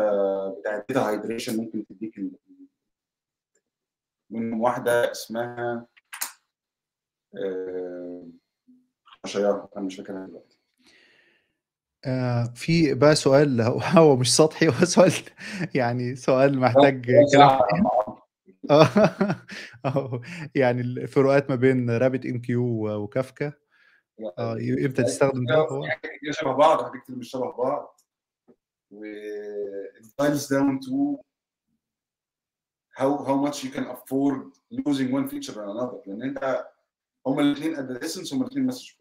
[0.59, 2.19] بتاعت data hydration ممكن تديك
[4.29, 5.87] منهم واحدة اسمها
[7.35, 8.27] آه،
[9.25, 10.59] شيارة أنا مش فاكرها دلوقتي.
[12.05, 15.11] آه في بقى سؤال هو مش سطحي هو سؤال
[15.75, 17.59] يعني سؤال محتاج كلام.
[18.71, 19.35] آه
[19.85, 20.21] أهو،
[20.55, 22.63] يعني الفروقات ما بين RabbitMQ
[23.03, 23.53] و Kafka.
[24.37, 25.81] آه إمتى تستخدم ده هو.
[25.83, 28.01] في حاجات كتير شبه بعض وحاجات كتير مش شبه بعض.
[28.91, 29.03] و
[29.99, 31.17] it boils down to
[32.99, 34.37] how how much you can afford
[34.71, 36.07] losing one feature on another.
[36.07, 36.67] لأن أنت
[37.27, 38.91] هما الاثنين at the essence هما الاثنين message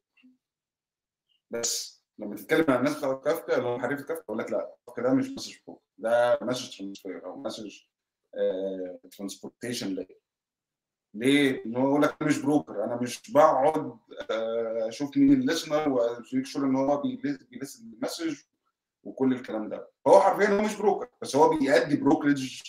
[1.51, 5.03] بس لما تتكلم مع الناس بتوع كافكا اللي هم حريف كافكا يقول لك لا كافكا
[5.03, 7.79] ده مش message broker ده message transfer أو message
[9.17, 10.19] transportation layer
[11.19, 13.99] ليه؟ إن هو يقول لك أنا مش broker أنا مش بقعد
[14.31, 17.03] آه، أشوف مين ال listener و make sure إن هو
[17.51, 18.39] بي listen ال message
[19.05, 19.91] وكل الكلام ده.
[20.07, 22.63] هو حرفيا هو مش broker بس هو بيأدي brokerage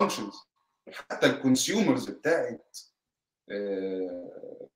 [0.00, 0.34] functions
[0.92, 2.78] حتى ال consumers بتاعت
[3.50, 4.68] آه،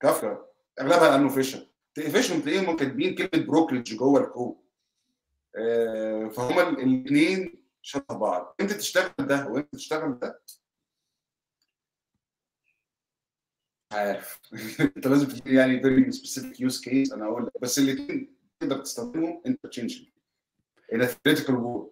[0.00, 0.46] كافكا
[0.80, 4.56] أغلبها innovation تقفشهم تلاقيهم كاتبين كلمة brokerage جوه الكود
[5.56, 8.54] آه، فهما الاثنين شبه بعض.
[8.60, 10.40] انت تشتغل ده وانت تشتغل ده.
[13.92, 14.40] عارف.
[14.96, 17.52] انت لازم يعني very specific use case أنا أقول لك.
[17.62, 20.12] بس الاثنين تقدر تستخدمهم interchangeably
[20.94, 21.90] in a theoretical ب-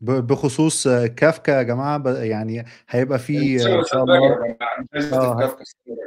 [0.00, 4.56] بخصوص آه، كافكا يا جماعة يعني هيبقى في آه، إن شاء الله
[5.12, 5.56] آه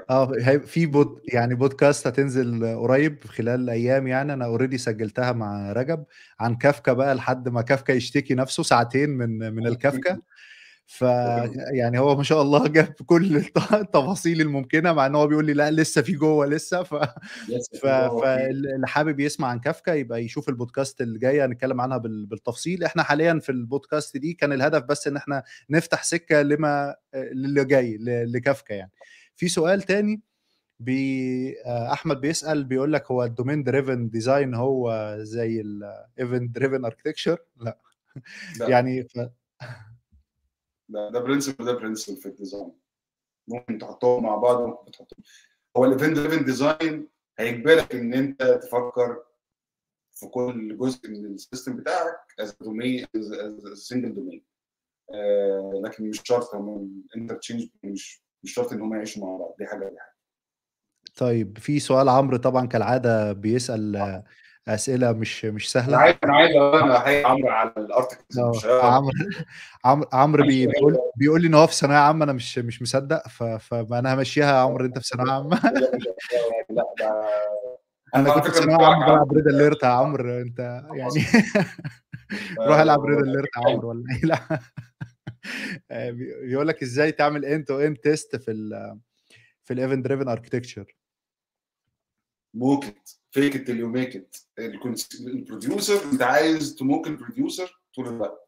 [0.10, 5.72] آه هيبقى في pod يعني بودكاست هتنزل قريب خلال أيام يعني أنا already سجلتها مع
[5.72, 6.04] رجب
[6.40, 10.18] عن كافكا بقى لحد ما كافكا يشتكي نفسه ساعتين من من الكافكا.
[10.86, 11.02] ف
[11.74, 15.54] يعني هو ما شاء الله جاب كل الت- التفاصيل الممكنة مع إن هو بيقول لي
[15.54, 16.84] لأ لسه في جوه لسه.
[16.84, 16.94] ف
[17.82, 17.86] ف-
[18.22, 22.84] فاللي حابب يسمع عن كافكا يبقى يشوف البودكاست اللي جاي هنتكلم عنها بال- بالتفصيل.
[22.84, 27.98] إحنا حاليا في البودكاست دي كان الهدف بس إن إحنا نفتح سكة لما للي جاي
[28.02, 28.92] لكافكا يعني.
[29.36, 30.22] في سؤال تاني
[30.80, 36.56] بي آه، أحمد بيسأل بيقول لك هو ال domain driven design هو زي ال event
[36.56, 37.78] driven architecture لأ.
[38.60, 38.70] لأ.
[38.70, 39.20] يعني ف...
[40.92, 42.72] ده ده principle ده principle في ال design
[43.48, 45.24] ممكن تحطهم مع بعض ممكن تحطهم
[45.78, 47.08] هو ال event driven design
[47.40, 49.24] هيجبرك إن أنت تفكر
[50.14, 53.34] في كل جزء من ال system بتاعك as domain as
[53.74, 54.44] single domain
[55.84, 59.56] لكن مش شرط هم interchange مش مش شرط إن هم يعيشوا مع بعض.
[59.60, 60.16] دي حاجة دي حاجة.
[61.18, 64.24] طيب في سؤال عمرو طبعا كالعادة بيسأل
[64.68, 65.98] أسئلة مش مش أنا سهلة.
[65.98, 69.12] عايز أنا عايز أنا احيي عمرو على ال articles آه، مش عمرو
[69.86, 73.28] عمرو عمرو بي- بيقول بيقول لي إن هو في ثانوية عامة أنا مش مش مصدق.
[73.58, 75.62] فانا همشيها يا عمرو أنت في ثانوية عامة.
[76.70, 77.28] لا ده
[78.16, 79.34] أنا كنت في ثانوية عامة بلعب.
[79.34, 80.42] Red Alert يا عمرو.
[80.42, 80.60] أنت
[80.94, 81.10] يعني
[82.68, 84.40] روح العب Red Alert يا عمرو ولا إيه؟ لا.
[85.92, 89.00] آه، بي- بيقول لك إزاي تعمل end to end test في ال
[89.64, 90.96] في ال event driven architecture
[92.64, 98.48] ات فيك ات يو ميك ات البروديوسر انت عايز ت mock ال producer طول الوقت.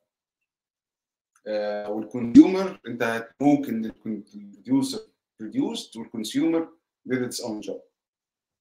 [1.48, 5.08] آه، وال consumer انت هت mock ان ال producer
[5.40, 6.78] produced وال consumer
[7.10, 7.80] did its own job.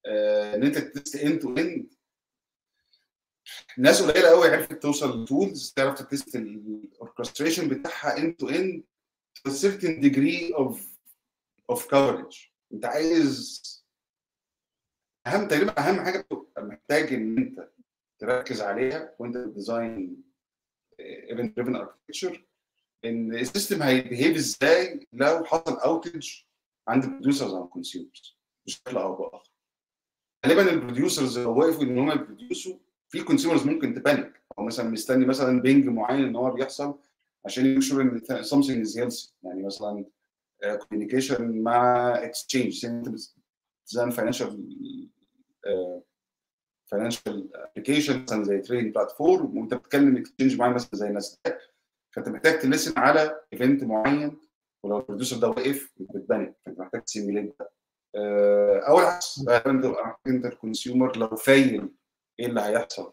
[0.07, 1.97] آه، ان انت test end to end.
[3.79, 8.81] ناس قليلة قوي عرفت توصل ل tools تعرف test ال orchestration بتاعها end to end
[9.39, 10.79] to a certain degree of
[11.73, 12.51] of coverage.
[12.73, 13.63] انت عايز
[15.27, 16.27] أهم تقريبا أهم حاجة
[16.93, 17.69] محتاج إن أنت
[18.19, 20.23] تركز عليها وأنت بت design
[21.01, 22.47] event driven architecture
[23.05, 26.29] إن ال system هي behave إزاي لو حصل outage
[26.89, 29.51] عند ال producers أو ال consumers بشكل أو بآخر.
[30.47, 32.79] غالبا ال producers لو وقفوا إن هم ي produce وا
[33.09, 36.99] في consumers ممكن ت panic أو مثلا مستني مثلا ping معين إن هو بيحصل
[37.45, 39.31] عشان يشور إن something is healthy.
[39.43, 40.05] يعني مثلا
[40.63, 43.09] communication مع exchange أنت
[43.85, 44.69] بت design financial
[46.93, 51.59] financial application مثلا زي trading platform وأنت بتتكلم exchange معين مثلا زي ناسداك.
[52.15, 54.39] فأنت محتاج ت listen على event معين.
[54.85, 57.71] ولو ال producer ده وقف بت panic فأنت محتاج ت simulate ده.
[58.89, 59.45] أو العكس
[60.27, 61.89] انت ال consumer لو fail
[62.41, 63.13] إيه اللي هيحصل؟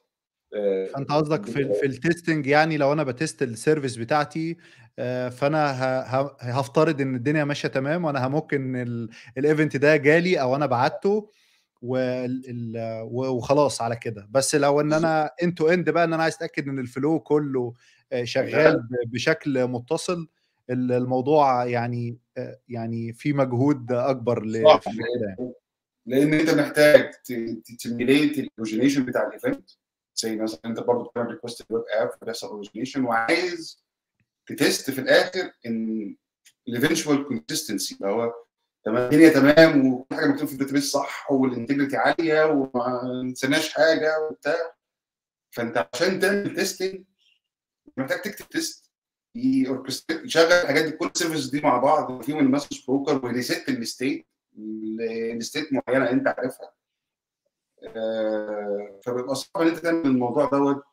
[0.55, 4.57] آه، فأنت قصدك في في ال testing يعني لو أنا ب test ال service بتاعتي
[4.99, 5.73] آه، فأنا
[6.39, 8.25] هفترض إن الدنيا ماشية تمام وأنا
[8.75, 11.29] ال- ال event ده جالي أو أنا بعته.
[11.81, 14.27] وخلاص على كده.
[14.31, 17.19] بس لو إن أنا end to end بقى إن أنا عايز أتأكد إن ال flow
[17.19, 17.73] كله
[18.11, 20.27] آه، شغال بشكل متصل
[20.69, 25.53] ال- الموضوع يعني آه، يعني في مجهود أكبر ل- يعني.
[26.05, 27.11] لأن أنت محتاج
[27.77, 29.69] ت simulate ال origination بتاع ال event
[30.15, 33.83] زي مثلا أنت برضه بتعمل request ال web app فبيحصل origination وعايز
[34.47, 36.15] ت test في الآخر إن
[36.67, 38.33] ال eventual consistency اللي هو
[38.89, 43.73] تمام؟ الدنيا تمام وكل حاجة مكتوبة في ال database صح وال integrity عالية وما نسيناش
[43.73, 44.75] حاجة وبتاع.
[45.51, 47.03] فأنت عشان تعمل testing
[47.97, 48.91] محتاج تكتب test
[49.35, 53.69] يشغل الحاجات دي كل ال service دي مع بعض فيهم ال message broker وي reset
[53.69, 54.27] ال state
[55.37, 56.71] ل state معينة أنت عارفها.
[57.83, 60.83] آه، فبيبقى صعب إن أنت تعمل الموضوع دوت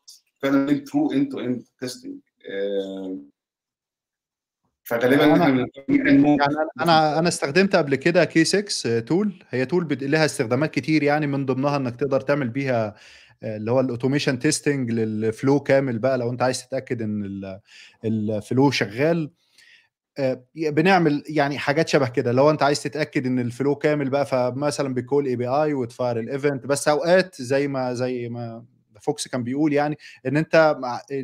[0.42, 2.18] فعلا true end to end testing
[4.87, 10.24] فغالبا إحنا بنتكلم ممكن يعني أنا أنا استخدمت قبل كده k6 tool هي tool لها
[10.24, 12.95] استخدامات كتير يعني من ضمنها إنك تقدر تعمل بيها
[13.43, 17.24] آه، اللي هو ال automation testing لل flow كامل بقى لو أنت عايز تتأكد إن
[17.24, 17.61] ال-
[18.05, 19.30] ال flow شغال.
[20.18, 24.26] آه، بنعمل يعني حاجات شبه كده لو أنت عايز تتأكد إن ال flow كامل بقى
[24.26, 28.64] فمثلا بي call API وت fire ال event بس أوقات زي ما زي ما
[29.07, 30.77] فوكس كان بيقول يعني إن أنت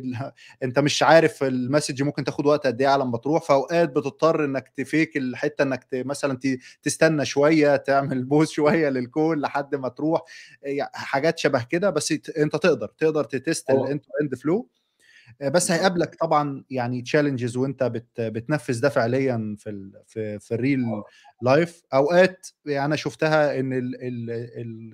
[0.63, 4.45] أنت مش عارف ال message ممكن تاخد وقت قد إيه على ما تروح فأوقات بتضطر
[4.45, 6.39] إنك ت fake الحتة إنك مثلا
[6.83, 10.21] تستنى شوية تعمل pause شوية لل call لحد ما تروح
[10.63, 14.69] يعني حاجات شبه كده بس أنت تقدر تقدر ت test ال end to end flow.
[15.41, 20.85] بس هيقابلك طبعا يعني challenges وأنت بت بتنفذ ده فعليا في ال في في ال
[21.41, 23.73] real life أوقات يعني أنا شفتها إن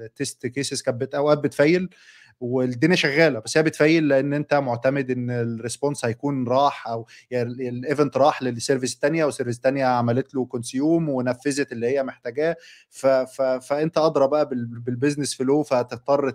[0.02, 1.90] ال test cases كانت أوقات بت fail.
[2.40, 7.08] والدنيا شغالة بس هي بت fail لأن أنت معتمد إن ال response هيكون راح أو
[7.32, 11.88] يعني ال event راح لل service الثانية وال service الثانية عملت له consume ونفذت اللي
[11.88, 12.56] هي محتاجاه.
[12.90, 16.30] ف ف فأنت أدرى بقى بال- بال business فلو فهتضطر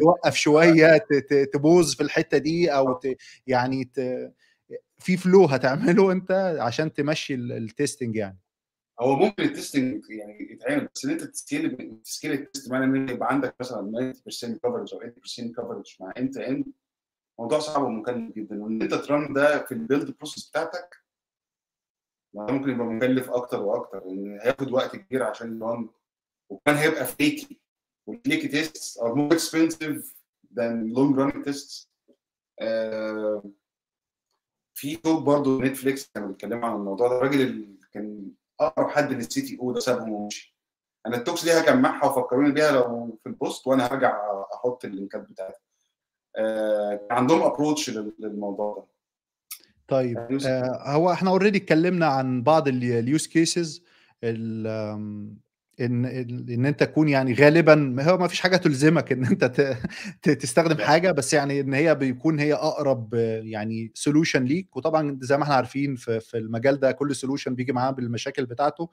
[0.00, 3.06] توقف شوية ت- تبوظ في الحتة دي أو ت
[3.46, 4.00] يعني ت
[4.98, 8.38] في فلو هتعمله أنت عشان تمشي ال- ال testing يعني.
[9.00, 12.70] هو ممكن ال testing يعني يتعمل بس إن أنت ت scale ت scale ال test
[12.70, 16.64] معنى إن يبقى عندك مثلا 90% coverage أو 80% coverage مع end to end
[17.38, 18.62] موضوع صعب ومكلف جدا.
[18.62, 20.96] وإن أنت ت run ده في ال build process بتاعتك
[22.34, 24.04] ممكن يبقى مكلف أكتر وأكتر.
[24.06, 25.88] لأن هياخد وقت كبير عشان ي run
[26.50, 27.60] وكمان هيبقى flaky
[28.06, 30.02] وال flaky test more expensive
[30.54, 31.86] than long running tests.
[32.60, 33.44] آه،
[34.74, 37.16] في talk برضه نتفليكس كانوا بيتكلموا عن الموضوع ده.
[37.16, 38.30] الراجل اللي كان
[38.60, 40.56] أقرب حد لل CTO ده سابهم ومشي.
[41.06, 44.16] أنا ال talks دي هجمعها وفكروني بيها لو في ال post وأنا هرجع
[44.54, 45.60] أحط ال link ات بتاعتها
[46.36, 48.86] آه، عندهم approach للموضوع ده.
[49.88, 53.84] طيب يعني آه هو إحنا already اتكلمنا عن بعض ال use cases
[55.80, 59.44] إن ان إن أنت تكون يعني غالبا هو ما فيش حاجة تلزمك إن أنت
[60.22, 64.76] تستخدم حاجة بس يعني إن هي بيكون هي أقرب يعني solution ليك.
[64.76, 68.90] وطبعا زي ما إحنا عارفين في في المجال ده كل solution بيجي معاه بالمشاكل بتاعته.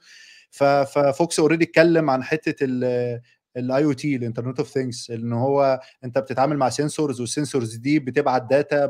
[0.52, 3.22] ففوكس already اتكلم عن حتة ال
[3.58, 8.00] ال IoT ال internet of things إن هو أنت بتتعامل مع sensors وال sensors دي
[8.00, 8.86] بتبعت data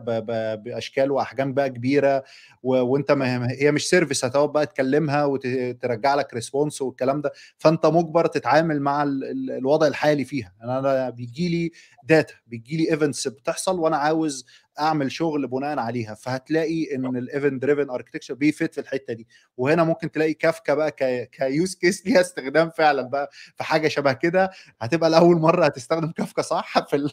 [0.56, 2.24] بأشكال وأحجام بقى كبيرة
[2.64, 2.76] و...
[2.76, 7.32] وأنت ما هي مش service هتقعد بقى تكلمها وترجع لك response والكلام ده.
[7.58, 9.24] فأنت مجبر تتعامل مع ال...
[9.24, 9.52] ال...
[9.52, 10.54] الوضع الحالي فيها.
[10.64, 11.72] أنا بيجي لي
[12.04, 14.46] data بيجي لي events بتحصل وأنا عاوز
[14.80, 19.28] أعمل شغل بناء عليها فهتلاقي إن ال event driven architecture بي fit في الحتة دي.
[19.58, 20.92] وهنا ممكن تلاقي كافكا بقى.
[21.32, 24.50] ك use case ليها استخدام فعلا بقى في حاجة شبه كده.
[24.82, 27.10] هتبقى لأول مرة هتستخدم كافكا صح؟ في ال...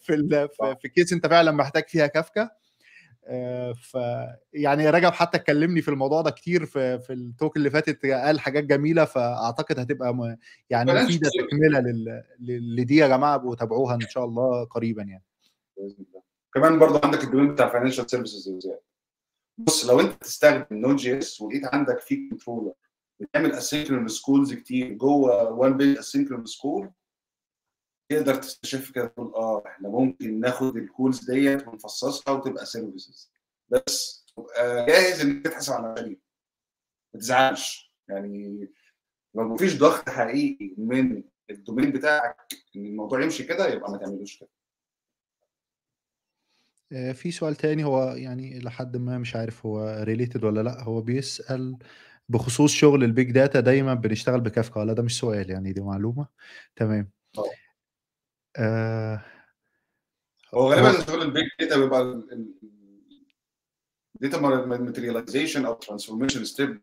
[0.00, 0.48] في ال...
[0.82, 2.50] في, case أنت فعلا محتاج فيها كافكا.
[3.74, 3.96] ف
[4.52, 8.40] يعني رجب حتى اتكلم في الموضوع ده كتير في في ال talk اللي فاتت قال
[8.40, 10.36] حاجات جميلة فأعتقد هتبقى م...
[10.70, 12.22] يعني مفيدة تكملة لل...
[12.76, 15.24] لدي يا جماعة وتابعوها إن شاء الله قريبا يعني.
[16.54, 18.70] كمان برضه عندك الدومين بتاع فاينانشال سيرفيسز
[19.58, 22.72] بص لو انت تستخدم نود جي اس ولقيت عندك في كنترولر
[23.20, 26.90] بتعمل اسynchronous سكولز كتير جوه وان بيج اسynchronous سكول
[28.10, 33.32] تقدر تستشف كده تقول آه إحنا ممكن ناخد الكولز ديت ونفصصها وتبقى سيرفيسز
[33.68, 36.16] بس تبقى جاهز إنك تتحاسب على مشاريع
[37.14, 37.92] ما تزعلش.
[38.08, 38.68] يعني
[39.34, 44.38] لو مفيش ضغط حقيقي من ال domain بتاعك إن الموضوع يمشي كده يبقى ما تعملوش
[44.40, 44.48] كده.
[46.90, 51.76] في سؤال تاني هو يعني لحد ما مش عارف هو related ولا لأ هو بيسأل
[52.28, 56.26] بخصوص شغل ال big data دايما بنشتغل بكافكا ولا ده مش سؤال يعني دي معلومة.
[56.76, 57.10] تمام.
[58.56, 59.24] آه.
[60.54, 62.22] هو غالبا شغل ال big data بيبقى
[64.14, 66.80] data materialization أو transformation step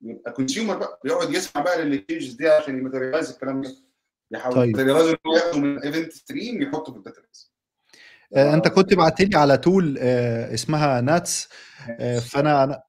[0.00, 3.76] بيبقى consumer بقى بيقعد يسمع بقى لل changes دي عشان ي materialize الكلام ده.
[4.30, 4.68] يحاول طيب.
[4.68, 7.57] ي materialize ياخده من event stream يحطه في ال database آه
[8.36, 11.48] أنت كنت بعت لي على tool آه اسمها NATS.
[12.00, 12.82] آه فأنا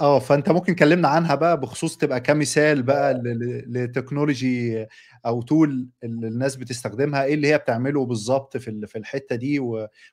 [0.00, 3.20] آه فأنت ممكن كلمنا عنها بقى بخصوص تبقى كمثال بقى
[3.66, 4.86] ل technology
[5.26, 7.24] أو tool اللي الناس بتستخدمها.
[7.24, 9.60] إيه اللي هي بتعمله بالظبط في في الحتة دي.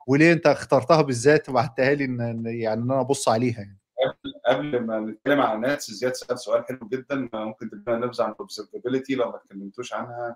[0.07, 4.80] وليه أنت اخترتها بالذات وبعتها لي إن يعني إن أنا أبص عليها يعني؟ قبل قبل
[4.86, 7.30] ما نتكلم عن NATS زياد سأل سؤال حلو جدا.
[7.34, 10.36] ممكن تدينا نبذة عن ال observability لو ما اتكلمتوش عنها؟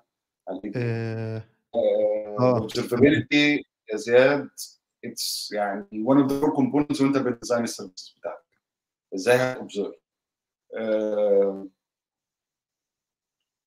[2.39, 4.49] ال observability يا زياد
[5.05, 8.43] it's يعني of the core components وانت بت design ال service بتاعك
[9.15, 9.95] إزاي هت observe
[10.77, 11.67] آه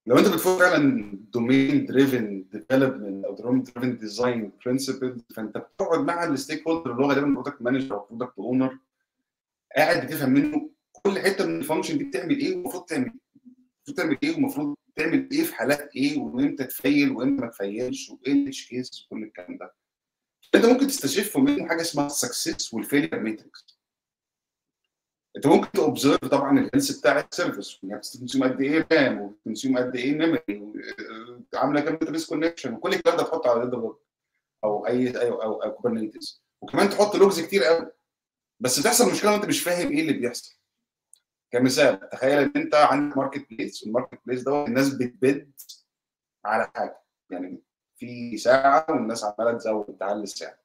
[0.07, 6.01] لو انت بت follow فعلا domain driven development أو domain driven design principles فأنت بتقعد
[6.01, 8.79] مع ال stakeholder اللي هو غالبا product manager أو product owner
[9.77, 13.13] قاعد بتفهم منه كل حتة من ال function دي بتعمل إيه والمفروض تعمل
[13.87, 17.59] المفروض تعمل إيه والمفروض تعمل إيه في حالات إيه وإمتى ت fail وإمتى ما ت
[17.59, 19.75] fail ش وإيه ال edge case وكل الكلام ده.
[20.55, 23.79] انت ممكن تستشف منه حاجة اسمها ال success وال failure metrics
[25.37, 29.21] انت ممكن ت observe طبعا ال health بتاع ال service بت consume قد إيه RAM
[29.21, 30.73] وبت consume قد إيه memory
[31.55, 33.95] عاملة كام database connection وكل الكلام ده تحطه على data
[34.65, 37.93] أو اي أو أو, أو Kubernetes وكمان تحط logs كتير قوي.
[38.61, 40.59] بس بتحصل مشكلة وانت مش فاهم إيه اللي بيحصل.
[41.53, 45.53] كمثال تخيل إن أنت عندك marketplace وال marketplace ده الناس بت bid
[46.45, 47.03] على حاجة.
[47.31, 47.63] يعني
[47.99, 50.59] في ساعة والناس عمالة تزود تعلي الساعة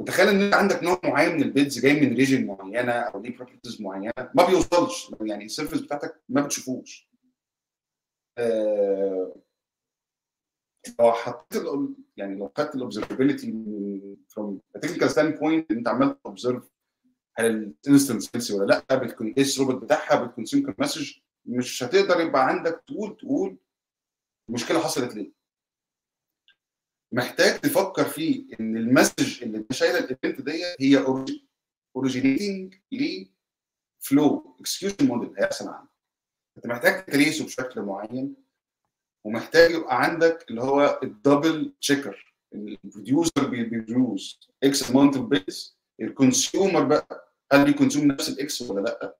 [0.00, 3.36] وتخيل إن أنت عندك نوع معين من ال bids جاي من region معينة أو ليه
[3.36, 5.10] properties معينة؟ ما بيوصلش.
[5.20, 7.08] يعني ال service بتاعتك ما بتشوفوش.
[8.38, 9.36] آه
[11.00, 11.62] لو حطيت
[12.16, 13.52] يعني لو خدت الاوبزرفابيلتي
[14.28, 16.62] فروم تكنيكال ستاند بوينت أنت عمال تobserve
[17.38, 21.12] هل الانستنس ولا لأ بتكون إيه الروبوت بتاعها بتكونسيوم مسج
[21.46, 23.58] مش هتقدر يبقى عندك تقول تقول
[24.48, 25.35] المشكلة حصلت ليه.
[27.12, 31.04] محتاج تفكر فيه إن المسج اللي أنت شايله الإيفنت دي هي
[31.96, 35.90] اوريجينيتنج لفلو اكسكيوشن موديل هيحصل عندك
[36.56, 38.36] أنت محتاج تريسه بشكل معين
[39.24, 45.32] ومحتاج يبقى عندك اللي هو الدبل تشيكر البروديوسر بيبروديوس إكس اماونت اوف
[46.00, 47.32] الكونسيومر بقى.
[47.52, 49.16] هل بيكونسيوم نفس الاكس ولا لأ؟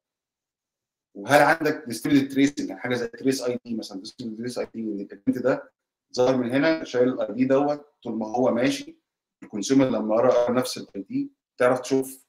[1.14, 5.38] وهل عندك distributed tracing يعني حاجة زي trace ID مثلا distributed trace ID ال event
[5.38, 5.72] ده
[6.14, 8.98] ظهر من هنا شايل ال ID دوت طول ما هو ماشي.
[9.42, 12.26] ال consumer لما قرا نفس ال ID تعرف تشوف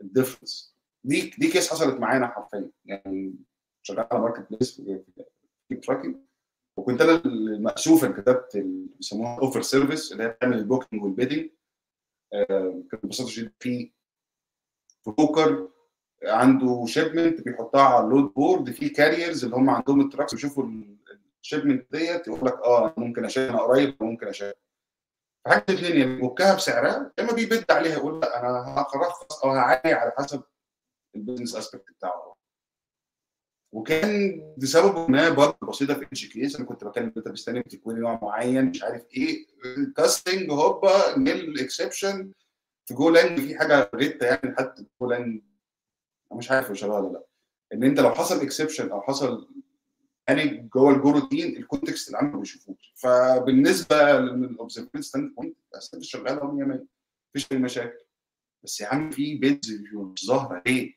[0.00, 2.70] ال difference دي دي case حصلت معانا حرفيا.
[2.84, 3.34] يعني
[3.82, 4.80] شغال على marketplace
[5.68, 6.16] في trucking
[6.76, 8.56] وكنت أنا المأسوف اللي كتبت
[8.96, 11.50] بيسموها offer service اللي هي بتعمل ال booking وال bidding
[12.32, 13.90] كان ببساطة شديده في
[15.06, 15.68] broker
[16.24, 20.64] عنده shipment بيحطها على ال load board في carriers اللي هم عندهم ال trucks بيشوفوا
[21.46, 24.54] ال shipment ديت يقول لك آه ممكن أشيلها قريب ممكن أشيلها.
[25.46, 28.64] حاجة الاثنين يا بي book ها بسعرها يا إما بي bid عليها يقول لا أنا
[28.78, 30.42] هرخص أو هعلي على حسب
[31.16, 32.36] البيزنس اسبكت بتاعه.
[33.74, 38.18] وكان بسبب ما برضه بسيطة في اتش كيس أنا كنت بكلم انت بستلم تكوين نوع
[38.22, 39.46] معين مش عارف إيه.
[39.96, 42.32] كاستنج هوبا نيل اكسبشن
[42.88, 45.42] في جو لانج في حاجة غيرتا يعني حتى جو لانج
[46.32, 47.24] أنا مش عارف شباب ولا لأ.
[47.72, 49.48] إن أنت لو حصل اكسبشن أو حصل
[50.28, 56.66] يعني جوه الجو روتين الكونتكست العام ما بيشوفوش فبالنسبة للاوبزرفيشن ستاند بوينت الستاند شغالة 100
[56.66, 56.84] 100
[57.30, 58.04] مفيش أي مشاكل
[58.64, 59.82] بس يا عم في bids
[60.26, 60.94] ظاهرة ليه؟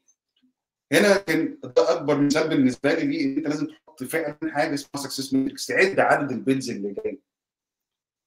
[0.92, 5.04] هنا كان ده أكبر مثال بالنسبة لي ليه إن أنت لازم تحط فعلا حاجة اسمها
[5.04, 7.22] success metrics تعد عدد ال bids اللي جاي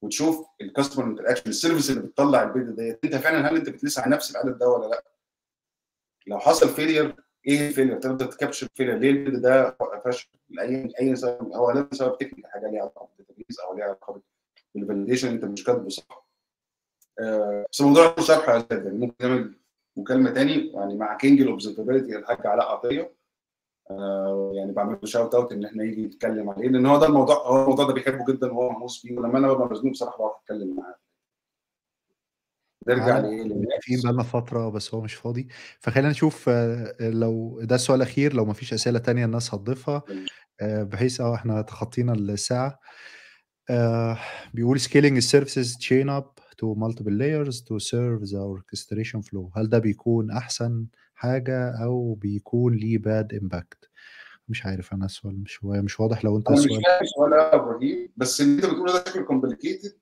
[0.02, 3.68] وتشوف ال customer interaction ال service اللي بتطلع ال bid ديت أنت فعلا هل أنت
[3.68, 5.04] بتلسع نفس العدد ده ولا لأ؟
[6.26, 7.16] لو حصل failure
[7.46, 11.52] إيه ال failure؟ تقدر ت capture failure ليه ال bid ده فشل؟ لاي اي سبب
[11.52, 14.20] هو لازم سبب technical حاجة ليها علاقة بال database أو ليها علاقة
[14.74, 16.26] بال validation أنت مش كاتبه صح.
[17.20, 19.54] آه بس الموضوع مش شرح يعني ممكن نعمل
[19.96, 23.12] مكالمة تاني يعني مع king ال observability الحاج علاء عطيه
[23.90, 27.36] آه يعني بعمل له shout out إن إحنا نيجي نتكلم عليه لأن هو ده الموضوع
[27.36, 30.76] هو الموضوع ده بيحبه جدا وهو مهووس فيه ولما أنا ببقى مزنوق بصراحة بقعد أتكلم
[30.76, 30.94] معاه
[32.88, 35.48] نرجع لإيه متفقين بقالنا فترة بس هو مش فاضي.
[35.80, 36.48] فخلينا نشوف
[37.00, 40.02] لو ده السؤال الأخير لو ما فيش أسئلة تانية الناس هتضيفها
[40.62, 42.78] بحيث آه إحنا تخطينا الساعة.
[43.70, 44.18] آه
[44.54, 49.58] بيقول scaling ال services chain up to multiple layers to serve the orchestration flow.
[49.58, 53.88] هل ده بيكون أحسن حاجة أو بيكون ليه bad impact
[54.48, 56.82] مش عارف أنا السؤال مش مش واضح لو أنت أنا مش السؤال.
[56.82, 59.92] فاهم السؤال بس اللي أنت بتقوله ده شكله complicated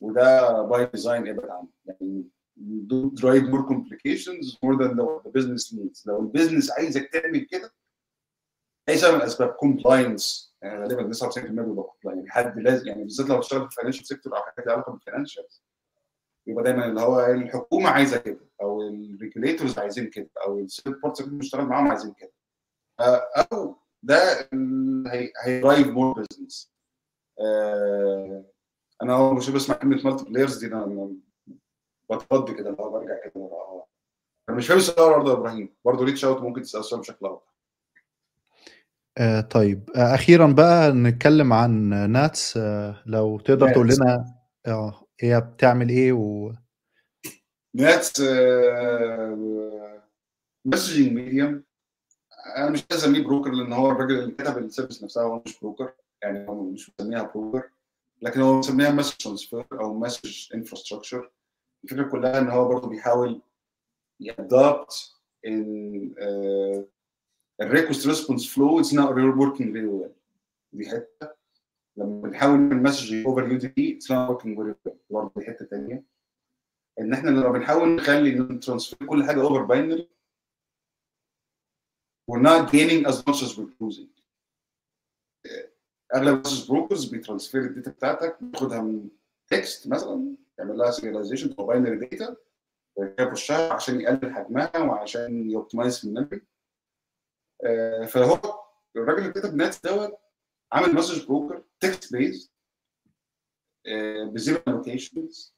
[0.00, 2.24] وده by design ابعد عنه يعني
[3.20, 6.06] try more complications more than the business needs.
[6.06, 7.72] لو ال business عايزك تعمل كده
[8.88, 13.38] أي سبب من الأسباب؟ كومبلاينس يعني غالبا 99% بيبقى يعني حد لازم يعني بالذات لو
[13.38, 15.44] بتشتغل في الفاينانشال سيكتور أو حاجات ليها علاقة بالفاينانشال
[16.46, 21.30] يبقى دايما اللي هو الحكومة عايزة كده أو الريجوليتورز عايزين كده أو السيل بورتس اللي
[21.30, 22.32] بنشتغل معاهم عايزين كده.
[23.52, 24.48] أو ده
[25.44, 26.72] هيدرايف مور بزنس
[29.02, 31.10] أنا أول مش بسمع كلمه مالتي بلايرز دي أنا
[32.10, 33.84] بتفض كده اللي هو برجع كده ورا
[34.48, 35.74] أنا مش فاهم السؤال برضه يا إبراهيم.
[35.84, 37.54] برضه reach out ممكن تسأل السؤال بشكل أوضح.
[39.18, 39.90] آه طيب.
[39.96, 42.56] آه أخيرا بقى نتكلم عن NATS.
[42.56, 44.34] آه لو تقدر تقول لنا
[44.66, 46.52] آه هي بتعمل إيه و
[47.74, 48.20] NATS
[50.64, 51.64] messaging medium
[52.56, 55.60] أنا مش عايز أسميه broker لأن هو الراجل اللي كتب ال service نفسها هو مش
[55.60, 55.92] broker
[56.22, 57.70] يعني هو مش مسميها broker
[58.22, 61.30] لكن هو مسميها message transfer أو message infrastructure
[61.84, 63.42] الفكرة كلها إن هو برضه بيحاول
[64.20, 65.14] ي adapt
[65.46, 66.14] إن
[67.60, 70.10] ال request response flow it's not working very well
[70.72, 71.34] دي حتة.
[71.96, 76.04] لما بنحاول نعمل message over UDP it's not working very well برضه دي حتة ثانية
[77.00, 80.08] إن إحنا لما بنحاول نخلي transfer كل حاجة over binary
[82.30, 84.08] we're not gaining as much as we're losing.
[86.14, 89.08] اغلب الناس brokers بي transfer ال data بتاعتك بياخدها من
[89.50, 92.36] text مثلا يعمل لها serialization أو binary data
[92.98, 96.42] يخشها عشان يقلل حجمها وعشان ي optimize في ال memory
[98.06, 98.40] فهو
[98.96, 100.18] الراجل اللي كتب NATS دوت
[100.72, 102.52] عامل message broker text based
[104.32, 105.54] ب zero annotations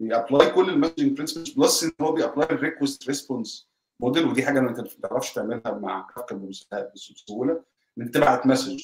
[0.00, 4.24] بي apply كل ال messaging principles plus إن هو بي apply ال request response model
[4.26, 6.36] ودي حاجة انت ما بتعرفش تعملها مع كافكا
[6.94, 7.64] بسهولة.
[7.98, 8.82] إنك تبعت message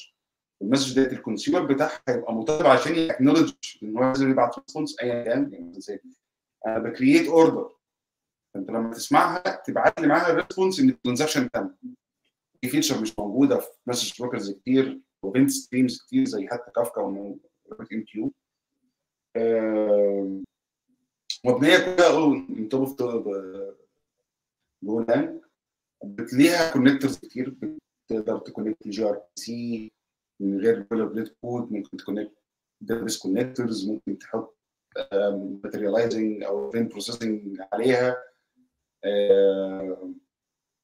[0.61, 4.59] ال message ديت ال consumer بتاعها هيبقى مطالب عشان ي acknowledge إن هو لازم يبعت
[4.59, 5.53] response ايا كان.
[5.53, 5.79] يعني
[6.67, 7.71] أنا ب create order
[8.53, 11.75] فأنت لما تسمعها تبعت لي معاها ال response إن ال transaction تم
[12.63, 17.01] دي feature مش موجودة في message brokers كتير و event streams كتير زي حتى Kafka
[17.01, 18.31] MQ
[21.45, 23.27] مبنية كلها من top of
[24.83, 25.41] Golang
[26.33, 27.55] ليها connectors كتير.
[28.07, 29.91] تقدر ت connect gRPC
[30.39, 32.37] من غير boilerplate code ممكن ت connect
[32.81, 34.57] database connectors ممكن تحط
[35.63, 38.23] materializing أو event processing عليها.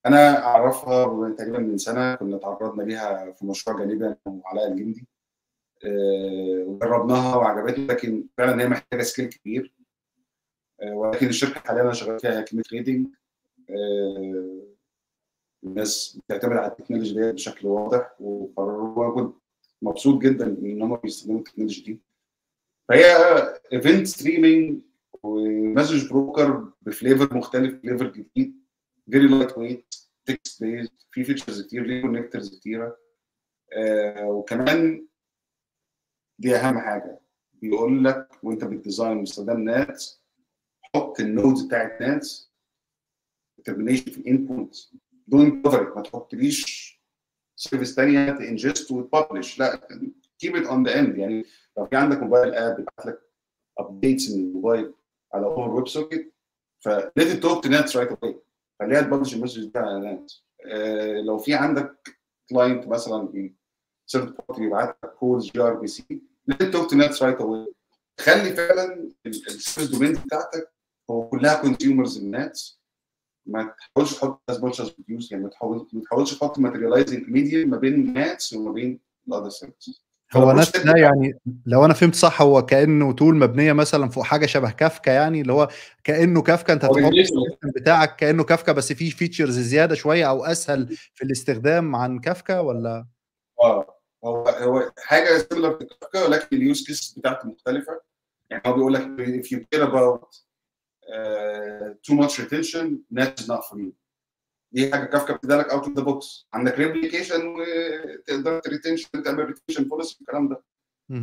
[0.06, 5.08] أنا أعرفها تقريبا من سنة كنا تعرضنا ليها في مشروع جانبي وعلاء الجندي.
[6.66, 9.74] وجربناها وعجبتني لكن فعلا هي محتاجة scale كبير.
[10.84, 13.08] ولكن الشركة حاليا أنا شغال فيها كميه trading
[15.66, 19.36] الناس بتعتمد على ال technology دي بشكل واضح وكنت
[19.82, 22.02] مبسوط جدا إن هم بيستخدموا ال technology دي.
[22.90, 23.06] فهي
[23.74, 24.82] event streaming
[25.24, 28.64] و message broker ب flavor مختلف flavor جديد
[29.12, 32.98] very lightweight text based في features كتير ليه connectors كتيرة.
[33.74, 35.08] آه وكمان
[36.40, 37.20] دي أهم حاجة.
[37.54, 40.24] بيقول لك وأنت بتديزاين باستخدام ناتس
[40.82, 42.54] حط النودز بتاعت ناتس
[43.62, 44.92] determination في الانبوت
[45.28, 46.94] دون كفر ما تحطليش
[47.56, 49.88] سيرفيس ثانية تنجست وتببلش لا
[50.40, 51.46] كيب ات اون ذا اند يعني
[51.78, 53.20] لو في عندك موبايل اب بيبعت لك
[53.78, 54.94] ابديتس من الموبايل
[55.34, 56.34] على اوفر ويب سوكيت
[56.80, 58.40] فليت توك تو نتس رايت اواي
[58.80, 62.18] خليها تبلش المسج بتاع على نتس آه لو في عندك
[62.50, 63.50] client مثلا
[64.12, 67.74] third party بيبعت لك calls gRPC let it talk to NATS right away
[68.20, 70.74] خلي فعلا ال service domain بتاعتك
[71.10, 72.83] هو كلها consumers الناس
[73.46, 78.14] ما تحاولش تحط as producer يعني ما تحاول ما تحاولش تحط materializing media ما بين
[78.14, 82.66] NATS وما بين ال other services هو NATS ده يعني لو أنا فهمت صح هو
[82.66, 85.70] كأنه tool مبنية مثلا فوق حاجة شبه كافكا يعني اللي هو
[86.04, 87.12] كأنه كافكا أنت هتحط
[87.76, 93.06] بتاعك كأنه كافكا بس فيه features زيادة شوية أو أسهل في الاستخدام عن كافكا ولا؟
[93.62, 98.02] آه هو هو حاجة similar لكافكا ولكن ال use case بتاعته مختلفة.
[98.50, 99.02] يعني هو بيقول لك
[99.44, 100.43] if you care about
[102.12, 103.92] much retention NATS is not for you.
[104.72, 109.46] دي حاجة كافكا بتديها لك out of the box عندك replication وتقدر ت retention تعمل
[109.46, 110.64] retention policy الكلام ده.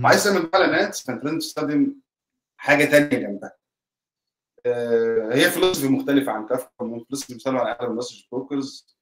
[0.07, 1.95] عايز تعمل على NATS فانت لازم تستخدم
[2.57, 3.57] حاجة ثانية جنبها.
[4.68, 6.70] uh, هي philosophy مختلفة عن كافكا
[7.09, 8.97] philosophy بتشتغل على اغلب ال message brokers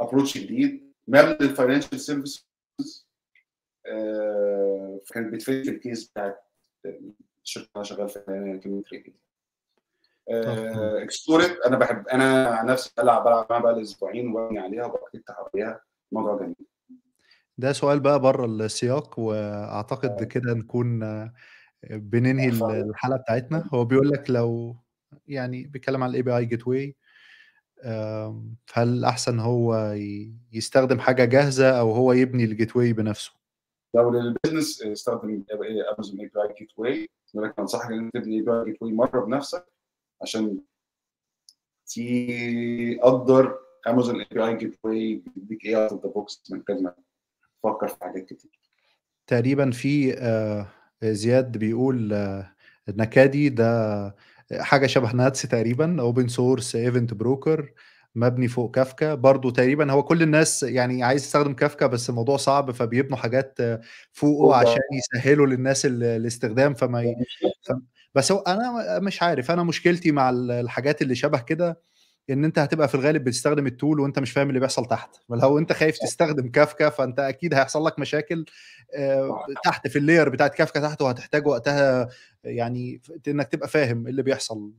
[0.00, 2.46] approach جديد مبني لل financial services
[5.12, 6.44] كانت بت fit في ال case بتاعت
[7.44, 8.18] الشركة اللي شغال في
[8.64, 9.14] كلمه trading
[10.28, 15.22] explore it أنا بحب أنا عن نفسي بلعب بلعب معاها بقى أسبوعين وببني عليها وبكتب
[15.54, 15.80] عليها
[16.12, 16.56] موضوع جميل.
[17.58, 21.00] ده سؤال بقى بره السياق وأعتقد كده نكون
[21.90, 23.68] بننهي الحلقة بتاعتنا.
[23.74, 24.76] هو بيقول لك لو
[25.28, 26.96] يعني بيتكلم عن ال API gateway
[28.74, 29.94] هل أحسن هو
[30.52, 33.32] يستخدم حاجة جاهزة أو هو يبني ال gateway بنفسه؟
[33.94, 35.44] لو لل business استخدم
[35.92, 37.08] Amazon API gateway
[37.58, 39.75] أنصحك ان انت تبني API gateway مرة بنفسك
[40.22, 40.58] عشان
[41.86, 43.58] تقدر
[43.88, 46.94] Amazon API gateway بيديك إيه out of the box من غير ما
[47.62, 48.50] تفكر في حاجات كتير.
[49.26, 50.12] تقريبا في
[51.02, 52.14] زياد بيقول
[52.88, 54.14] Nakadi ده
[54.52, 57.72] حاجة شبه NATS تقريبا open source event broker
[58.14, 59.14] مبني فوق كافكا.
[59.14, 63.58] برضو تقريبا هو كل الناس يعني عايز يستخدم كافكا بس الموضوع صعب فبيبنوا حاجات
[64.12, 67.16] فوقه عشان يسهلوا للناس الاستخدام فما ي...
[68.16, 71.80] بس هو أنا مش عارف أنا مشكلتي مع الحاجات اللي شبه كده
[72.30, 75.16] إن أنت هتبقى في الغالب بتستخدم ال tool وأنت مش فاهم اللي بيحصل تحت.
[75.30, 78.44] لو أنت خايف تستخدم كافكا فأنت أكيد هيحصل لك مشاكل
[79.64, 82.08] تحت في ال layer بتاعت كافكا تحت وهتحتاج وقتها
[82.44, 84.72] يعني إنك تبقى فاهم اللي بيحصل.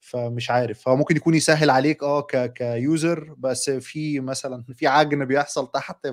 [0.00, 4.86] فمش عارف هو ممكن يكون يسهل عليك آه ك ك user بس في مثلا في
[4.86, 6.06] عجن بيحصل تحت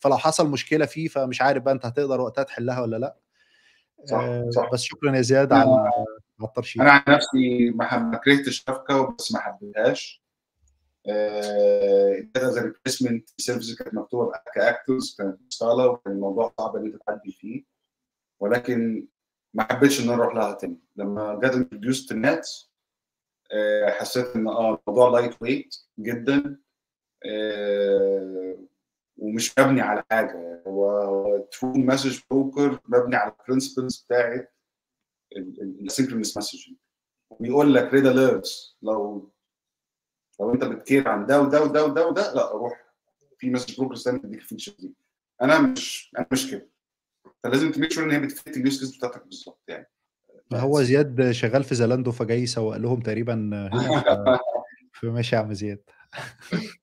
[0.00, 3.16] فلو حصل مشكلة فيه فمش عارف بقى أنت هتقدر وقتها تحلها ولا لأ.
[4.04, 4.72] صح صح.
[4.72, 5.90] بس شكرا يا زياد على
[6.42, 10.22] الترشيح أنا عن نفسي ما كرهتش كافكا بس ما حبيتهاش.
[11.06, 17.02] اديتها زي replacement service كانت مكتوبة ك actors كانت مستاهله وكان الموضوع صعب إن أنت
[17.06, 17.64] تعدي فيه.
[18.40, 19.06] ولكن
[19.54, 20.78] ما حبيتش إن أنا أروح لها تاني.
[20.96, 22.44] لما جت introduced ال NATS
[23.88, 26.58] حسيت إن آه الموضوع lightweight جدا
[29.16, 30.62] ومش مبني على حاجة.
[30.66, 34.54] هو true message broker مبني على ال principles بتاعت
[35.82, 36.76] ال asynchronous messaging
[37.30, 39.30] وبيقول لك red alerts لو
[40.40, 42.84] لو انت بت care عن ده وده وده وده وده لا روح.
[43.38, 44.94] في message broker ثاني تديك ال feature دي.
[45.42, 46.68] أنا مش أنا مش كده.
[47.44, 49.90] فلازم ت make sure إن هي بت fit ال use case بتاعتك بالظبط يعني.
[50.54, 53.70] هو زياد شغال في Zalando فجاي يسوق لهم تقريبا
[55.00, 55.82] فماشي يا عم زياد.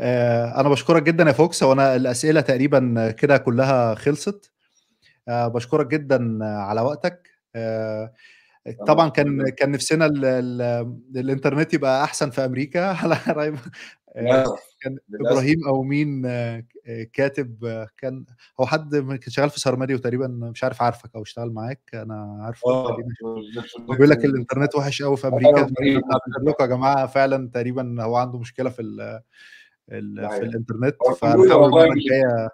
[0.00, 1.62] أنا بشكرك جدا يا فوكس.
[1.62, 4.52] وأنا الأسئلة تقريبا كده كلها خلصت.
[5.28, 7.30] بشكرك جدا على وقتك.
[8.86, 10.62] طبعا كان كان نفسنا ال ال
[11.16, 12.80] الإنترنت يبقى أحسن في أمريكا.
[13.02, 13.16] على
[14.80, 16.22] كان إبراهيم أو مين
[17.12, 18.24] كاتب كان
[18.60, 21.80] هو حد كان شغال في سارماديو تقريبا مش عارف عارفك أو اشتغل معاك.
[21.94, 22.96] أنا عارفه
[23.78, 25.66] بيقول لك الإنترنت وحش قوي في أمريكا.
[26.60, 28.82] يا جماعة فعلا تقريبا هو عنده مشكلة في
[29.88, 32.48] في الإنترنت فنحاول المرة الجاية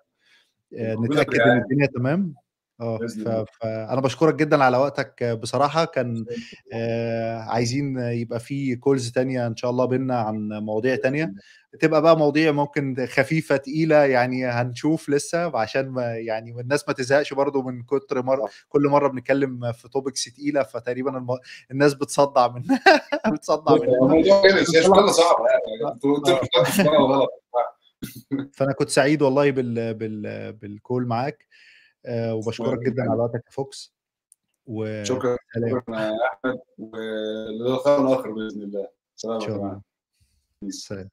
[0.73, 2.35] نتأكد إن الدنيا تمام.
[2.83, 5.85] آه فانا بشكرك جدا على وقتك بصراحة.
[5.85, 6.25] كان
[6.73, 11.35] آه عايزين يبقى في كولز تانية إن شاء الله بينا عن مواضيع تانية.
[11.81, 17.33] تبقى بقى مواضيع ممكن خفيفة تقيلة يعني هنشوف لسه عشان ما يعني الناس ما تزهقش
[17.35, 21.27] برضو من كتر مره كل مرة بنتكلم في topics تقيلة فتقريبا الم...
[21.71, 22.63] الناس بتصدع من
[23.35, 24.65] بتصدع من الموضوع كده
[25.11, 25.97] صعب يعني.
[28.57, 29.95] فأنا كنت سعيد والله بال...
[29.95, 30.53] بال...
[30.53, 31.47] بال call معاك.
[31.49, 31.72] آه
[32.09, 33.95] وبشكرك جدا على وقتك يا فوكس
[34.67, 35.37] و شكرا
[35.71, 38.89] شكرا يا أحمد وللقاء آخر بإذن الله.
[39.17, 41.11] سلام سلام.